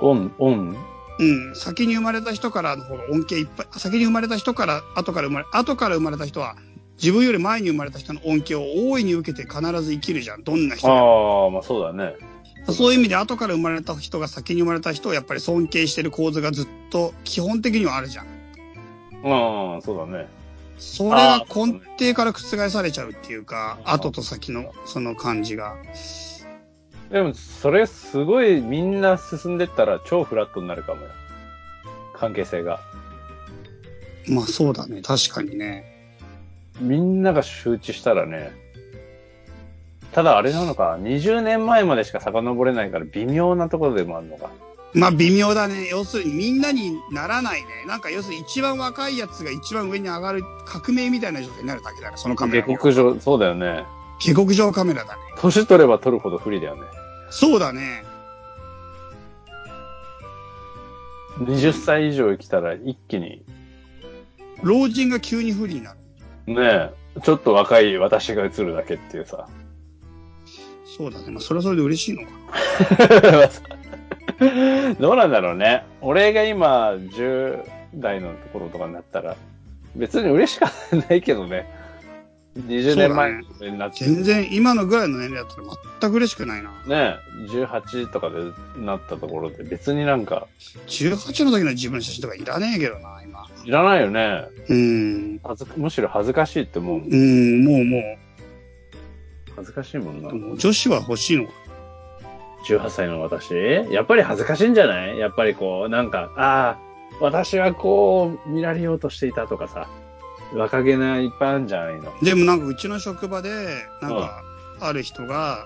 [0.00, 0.76] オン、オン
[1.18, 1.54] うん。
[1.54, 6.56] 先に生まれた人からの方が恩恵いっぱい、先に生まれた人から、後から生まれ、後から生まれた人は、
[7.00, 10.44] 自分より前に生まれた人の恩恵を大いに受けて必ず生きるじゃん。
[10.44, 12.14] どんな人ああ、まあそうだね。
[12.72, 18.26] そういう意味で後から生まれた人が先に生まれた人をやっぱり尊敬してる構図がずっと基本的にはあるじゃん。
[19.24, 20.28] ああ、そうだね。
[20.78, 25.76] それが根底から覆されちゃうっていうか、後と先のその感じが。
[27.10, 31.08] でも、それすごいみんな進んでったら超フラットになるかもよ。
[32.14, 32.80] 関係性が。
[34.28, 35.02] まあそうだね。
[35.02, 35.96] 確かにね。
[36.80, 38.52] みんなが周知したらね、
[40.12, 44.50] ただあれなのか、20年前までしか遡れないから微妙なところでもあるのか。
[44.96, 45.88] まあ微妙だね。
[45.88, 47.68] 要するにみんなにならないね。
[47.86, 52.16] なんか要するに一番若いやつが一番上に上がる革命みたいな状態になるだけだね。
[52.16, 52.66] そのカメラ。
[52.66, 53.84] 下克上、そうだよね。
[54.18, 55.20] 下克上カメラだね。
[55.36, 56.82] 年取れば取るほど不利だよね。
[57.28, 58.04] そうだね。
[61.40, 63.44] 20歳以上生きたら一気に、
[64.62, 65.98] 老人が急に不利になる。
[66.46, 69.46] ねえ、ちょっと若い私が映るだけっていうさ。
[70.86, 71.30] そうだね。
[71.32, 72.28] まあそれはそれで嬉しいのか。
[75.00, 75.84] どうなんだろうね。
[76.00, 77.64] 俺が今、10
[77.94, 79.36] 代のところとかになったら、
[79.94, 80.70] 別に嬉しか
[81.08, 81.66] ないけどね。
[82.56, 85.68] 20年前になって、全然今のぐらいの年齢だったら
[86.00, 86.70] 全く嬉しくないな。
[86.86, 87.16] ね
[87.48, 88.36] 18とかで
[88.78, 90.46] なったところで別になんか、
[90.86, 93.46] 18の時の自分の写真とかいらねえけどな、今。
[93.64, 94.44] いらないよね。
[94.68, 95.40] うん。
[95.76, 98.16] むしろ恥ずかしいってもう、うん、もうも
[99.56, 101.52] 恥ずかしいもんな女子は欲しいのか。
[102.68, 103.54] 18歳の私？
[103.90, 105.18] やっぱり恥ずかしいんじゃない？
[105.18, 106.78] やっぱりこう、なんか、ああ、
[107.20, 109.88] 私はこう、見られようとしていたとかさ、
[110.54, 112.12] 若気ないっぱいあるんじゃないの？
[112.22, 113.50] でもなんかうちの職場で、
[114.02, 114.42] なんか、
[114.80, 115.64] ある人が、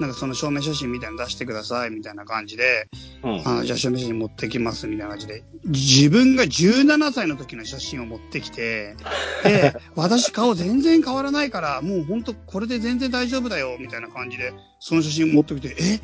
[0.00, 2.88] なんかその証明写真みたいなの出してくださいみたいな感じで、
[3.22, 3.42] うん。
[3.60, 8.96] あじゃあ証明写真持ってきますみたいな感じで、自分が17歳の時の写真を持ってきて、
[9.44, 16.00] で、 私顔全然変わらないから、もうほんとこれで全然大丈夫だよみたいな感じで、その写真持ってきて、え？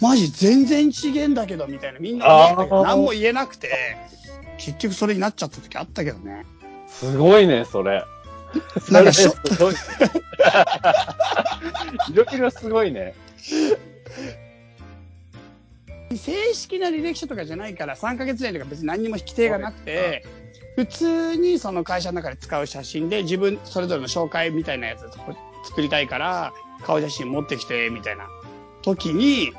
[0.00, 3.96] マジ全然違えんだけどみたいなみんな思ったけど何も言えなくて、
[4.58, 6.44] 結局それになっちゃった時あったけどね。
[6.88, 8.04] すごいね、それ。
[8.90, 9.74] なんかしょすごい。
[12.10, 13.14] いろいろすごいね。
[16.16, 20.24] 正式な履歴書とかじゃないから3ヶ月以内とか別に何にも規定がなくて、
[20.76, 25.02] 普通にその会社の中で使う写真で自分それぞれの紹介みたいなやつ
[25.68, 28.28] 作りたいから顔写真持ってきてみたいな
[28.82, 29.52] 時に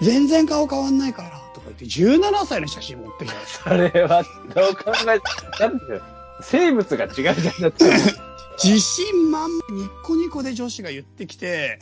[0.00, 3.46] 全然顔変わんないからとか言って17歳の写真持ってきた。
[3.46, 4.24] それは、
[4.54, 6.00] どう考え、だって、
[6.42, 7.34] 生物が違うじゃん。
[7.60, 7.84] だって。
[8.62, 11.80] 自信満々ニッコニコで女子が言ってきて、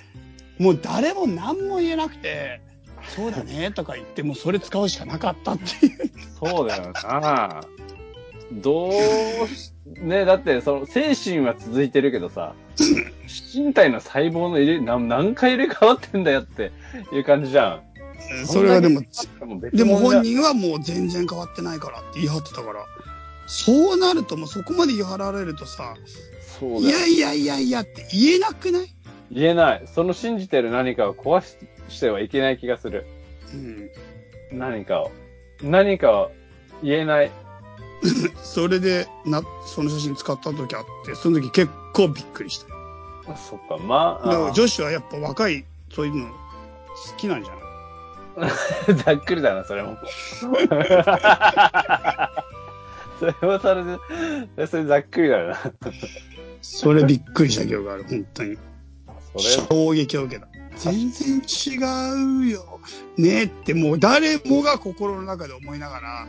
[0.59, 2.61] もう誰も何も言えなくて、
[3.15, 6.11] そうだねとか言ってもうそれ使うしかなかったっていう。
[6.39, 7.61] そうだよな。
[8.53, 8.93] どう
[9.49, 12.55] し、ね、だって、その、精神は続いてるけどさ、
[13.55, 16.73] 身体の細胞の入れ、何何回入れ替わってんだよって
[17.13, 17.83] いう感じじゃん。
[18.47, 19.03] それはでも、
[19.73, 22.85] でも本人はもう全然変わってないからって言い張ってたから、
[23.47, 25.95] そうなるともうそこまで言い張られるとさ、
[26.81, 28.89] いやいやいやいやって言えなくない？
[29.31, 29.85] 言えない。
[29.93, 31.57] その信じてる何かを壊し
[31.89, 33.07] してはいけない気がする。
[33.53, 33.91] うん。
[34.53, 35.11] 何かを。
[35.62, 36.31] 何かを
[36.83, 37.31] 言えない。
[38.43, 43.37] それで、な、その写真使った時あって、その時結構びっくりした。
[43.37, 45.64] そっか、まだからあ、女子はやっぱ若い、
[45.95, 46.35] そういうの好
[47.16, 47.62] きなんじゃない？
[49.05, 49.99] ざっくりだな、それも。
[50.41, 50.47] そ
[53.26, 53.85] れはそれ
[54.57, 55.57] で、それざっくりだな。
[56.61, 58.59] それびっくりした記憶がある、本当に。
[59.39, 60.49] 衝撃を受けた。
[60.76, 61.78] 全然違
[62.47, 62.80] うよ。
[63.16, 66.26] ねえってもう誰もが心の中で思いながら、あ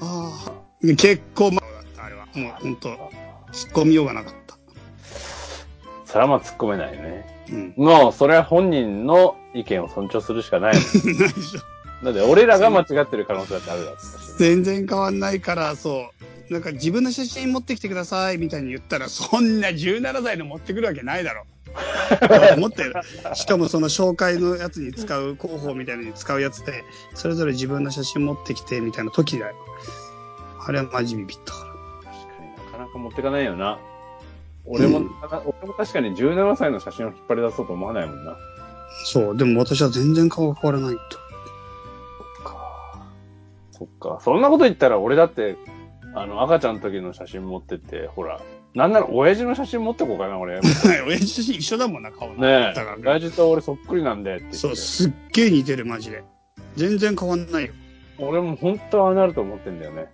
[0.00, 2.26] あ、結構まだった、あれは。
[2.34, 2.98] もう本当突っ
[3.72, 4.58] 込みようがなかった。
[6.06, 7.33] それはまあ突っ込めないよね。
[7.54, 7.84] うん。
[7.84, 10.74] もう、それは本人の意見を尊重するしかない。
[10.74, 11.60] ないでしょ。
[12.04, 14.36] だって、俺らが間違ってる可能性だってあるだろうし。
[14.38, 16.10] 全然変わんないから、そ
[16.50, 16.52] う。
[16.52, 21.44] なんか自分の写真持ってきてくださいみたいに言ったら、そんな17歳の持ってくるわけないだろ。
[22.56, 22.94] 思ってる。
[23.34, 26.84] しかもその紹介のやつに使う、広報みたいなのに使うやつで、
[27.14, 29.54] それぞれ自分の写真持ってきてみたいな時だよ。
[30.66, 32.10] あれはマジビビったから。
[32.12, 33.78] 確かになかなか持ってかないよな。
[34.66, 35.10] 俺も、うん
[35.60, 38.36] 俺も確かに17歳の写真を引っ張り出そうと思わないもんな。
[39.04, 41.24] そう、でも私は全然顔が変わらないと。
[43.72, 44.18] そっか。
[44.22, 45.56] そんなこと言ったら俺だって、
[46.14, 48.40] あの、赤ちゃんの時の写真持ってって、ほら、
[48.74, 50.54] なんなら親父の写真持ってこうかな、俺。
[50.60, 50.60] ね
[51.06, 52.48] 親父写真一緒だもんな、顔の。
[52.48, 52.72] え
[53.04, 54.52] 親父と俺そっくりなんでって。
[54.56, 56.22] そう、すっげえ似てる、マジで。
[56.76, 57.72] 全然変わんないよ。
[58.18, 60.06] 俺も本当はああなると思ってんだよね。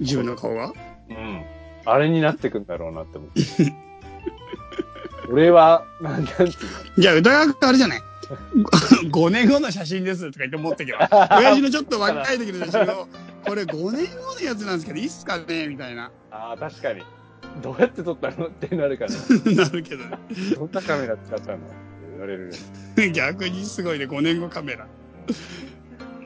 [0.00, 0.72] 自分の顔が？
[1.10, 1.42] うん。
[1.86, 3.72] あれになってくんだろうなって思って。
[5.30, 6.52] 俺は、なんなんていうの？
[6.98, 8.02] じゃあ、歌川君あれじゃない？
[9.10, 11.08] 5年後の写真ですとか言って持ってけば。
[11.38, 13.06] 親父のちょっと若い時の写真を、
[13.44, 16.10] これ5年後のやつなんですけど、いいっすかねみたいな。
[16.30, 17.02] ああ、確かに。
[17.62, 18.48] どうやって撮ったの？
[18.48, 19.10] ってなるから、
[19.54, 20.18] なるけどね。
[20.56, 21.56] どんなカメラ使ったの？
[21.56, 21.64] って
[22.12, 22.52] 言われる。
[23.12, 24.86] 逆にすごいね、5年後カメラ。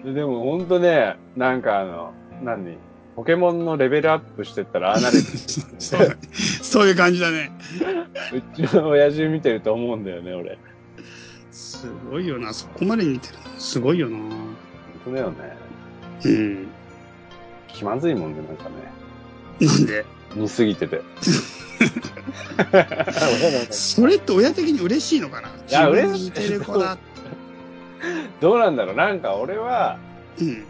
[0.04, 2.76] ででもほんとね、なんかあの、何？
[3.20, 5.18] ポケモンのレベルアップしてったらああなる。
[5.78, 6.16] そう
[6.62, 7.52] そういう感じだね。
[8.32, 10.56] うちの親父見てると思うんだよね、俺。
[11.52, 12.54] すごいよな。
[12.54, 13.40] そこまで見てるの。
[13.60, 14.16] すごいよな。
[14.16, 14.56] 本
[15.04, 15.36] 当だよね。
[16.24, 16.66] うん。
[17.68, 18.76] 気まずいもんね、なんかね。
[19.66, 20.06] なんで？
[20.34, 21.02] 似すぎてて。
[23.70, 25.48] それって親的に嬉しいのかな？
[25.48, 26.96] いや嬉しい似てる子だ。
[28.40, 29.98] どうなんだろうなんか俺は、
[30.40, 30.64] うん。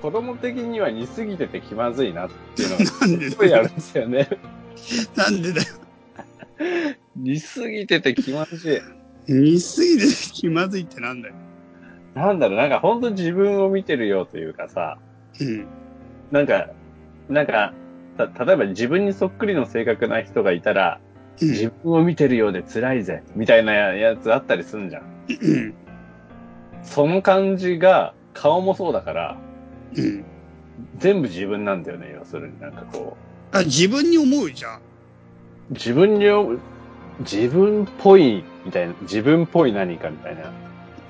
[0.00, 2.86] 子供的には似すぎてて気まずいなっていうのが
[3.30, 4.28] すごいあるんですよね。
[5.16, 5.66] なんでだよ。
[7.16, 8.72] 似すぎてて気まず
[9.28, 9.32] い。
[9.32, 11.34] 似すぎて気まずいってなんだよ。
[12.14, 14.98] なんだろう、なんか本当自分を見てるよというかさ、
[15.40, 15.66] うん。
[16.30, 16.70] なんか、
[17.28, 17.72] なんか、
[18.16, 21.00] た例えば自分にそっくりの性格な人がいたら、
[21.40, 21.48] うん。
[21.48, 25.02] 自分を見てるようで辛いぜ、みたいなやつあったりすんじゃん。
[25.28, 25.74] うん。
[26.82, 29.38] その感じが、顔もそうだから、
[29.96, 30.24] うん。
[30.98, 33.16] 全部自分なんだよね、要するになんかこ
[33.52, 34.76] あ、自分に思うじゃん。
[34.76, 34.80] う、
[35.70, 36.26] 自分に、
[37.20, 40.52] 自分っぽい、みたいな、自分っぽい何かみたいな。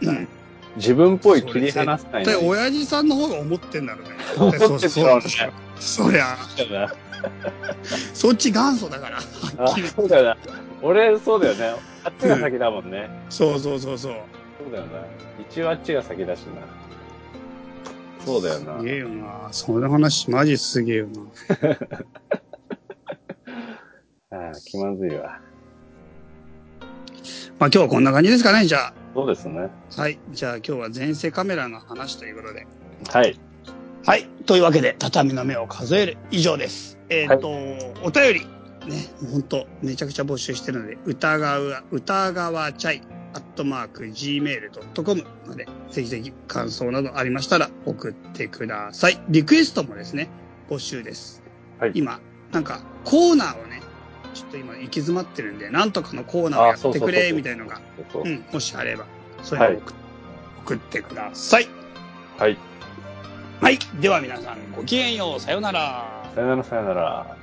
[0.02, 0.28] うん。
[0.76, 4.10] 自分っぽい切り離せない絶対親父さんの方が思ってんだろうね。
[4.36, 5.22] 思ってそうそう
[5.80, 6.36] そりゃ。
[8.14, 9.18] そっち元祖だから。
[9.18, 9.22] あ、
[9.96, 10.36] そうだよな。
[10.82, 11.74] 俺、そうだよね。
[12.04, 13.10] あっちが先だもんね。
[13.28, 14.14] そうそうそうそう。
[14.58, 15.04] そうだよな。
[15.50, 16.62] 一応あっちが先だしな。
[18.24, 18.84] そうだよなす。
[18.84, 19.48] げえよな。
[19.52, 21.22] その話マジすげえよな。
[24.38, 25.40] ああ、気まずいわ。
[27.58, 28.94] まあ今日はこんな感じですかね、じゃあ。
[29.14, 29.68] そうですね。
[29.96, 30.18] はい。
[30.30, 32.66] じゃあ今日は前世カメラの話ということで。
[33.08, 33.38] はい。
[34.06, 34.28] はい。
[34.46, 36.98] というわけで、畳の目を数える以上です。
[37.08, 37.50] えっ、と、
[38.02, 38.40] お便り、
[38.88, 43.19] ね、本当めちゃくちゃ募集してるので、歌川、歌川チャイ、アッ
[43.60, 49.20] トマーク、gmail.com まで、ぜひぜひ感想などありましたら送ってください。
[49.28, 50.30] リクエストもですね、
[50.70, 51.42] 募集です。
[51.78, 52.20] はい今、
[52.52, 53.82] なんか、コーナーをね、
[54.32, 59.04] ちょっと今行き詰まってるんで、なんとかのコーナーをやってくれ、みたいのが、そうん、もしあれば、
[59.42, 59.92] それを送,、
[60.64, 61.68] 送ってください。
[62.38, 62.56] はい。
[63.60, 63.78] はい。
[64.00, 65.40] では皆さん、ごきげんよう。
[65.40, 66.30] さようなら。
[66.34, 67.36] さよならさよなら。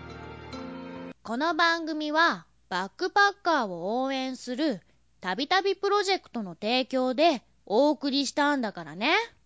[1.21, 4.81] この番組はバックパッカーを応援する
[5.19, 9.13] たびたびプロジェクトの提供でお送りしたんだからね。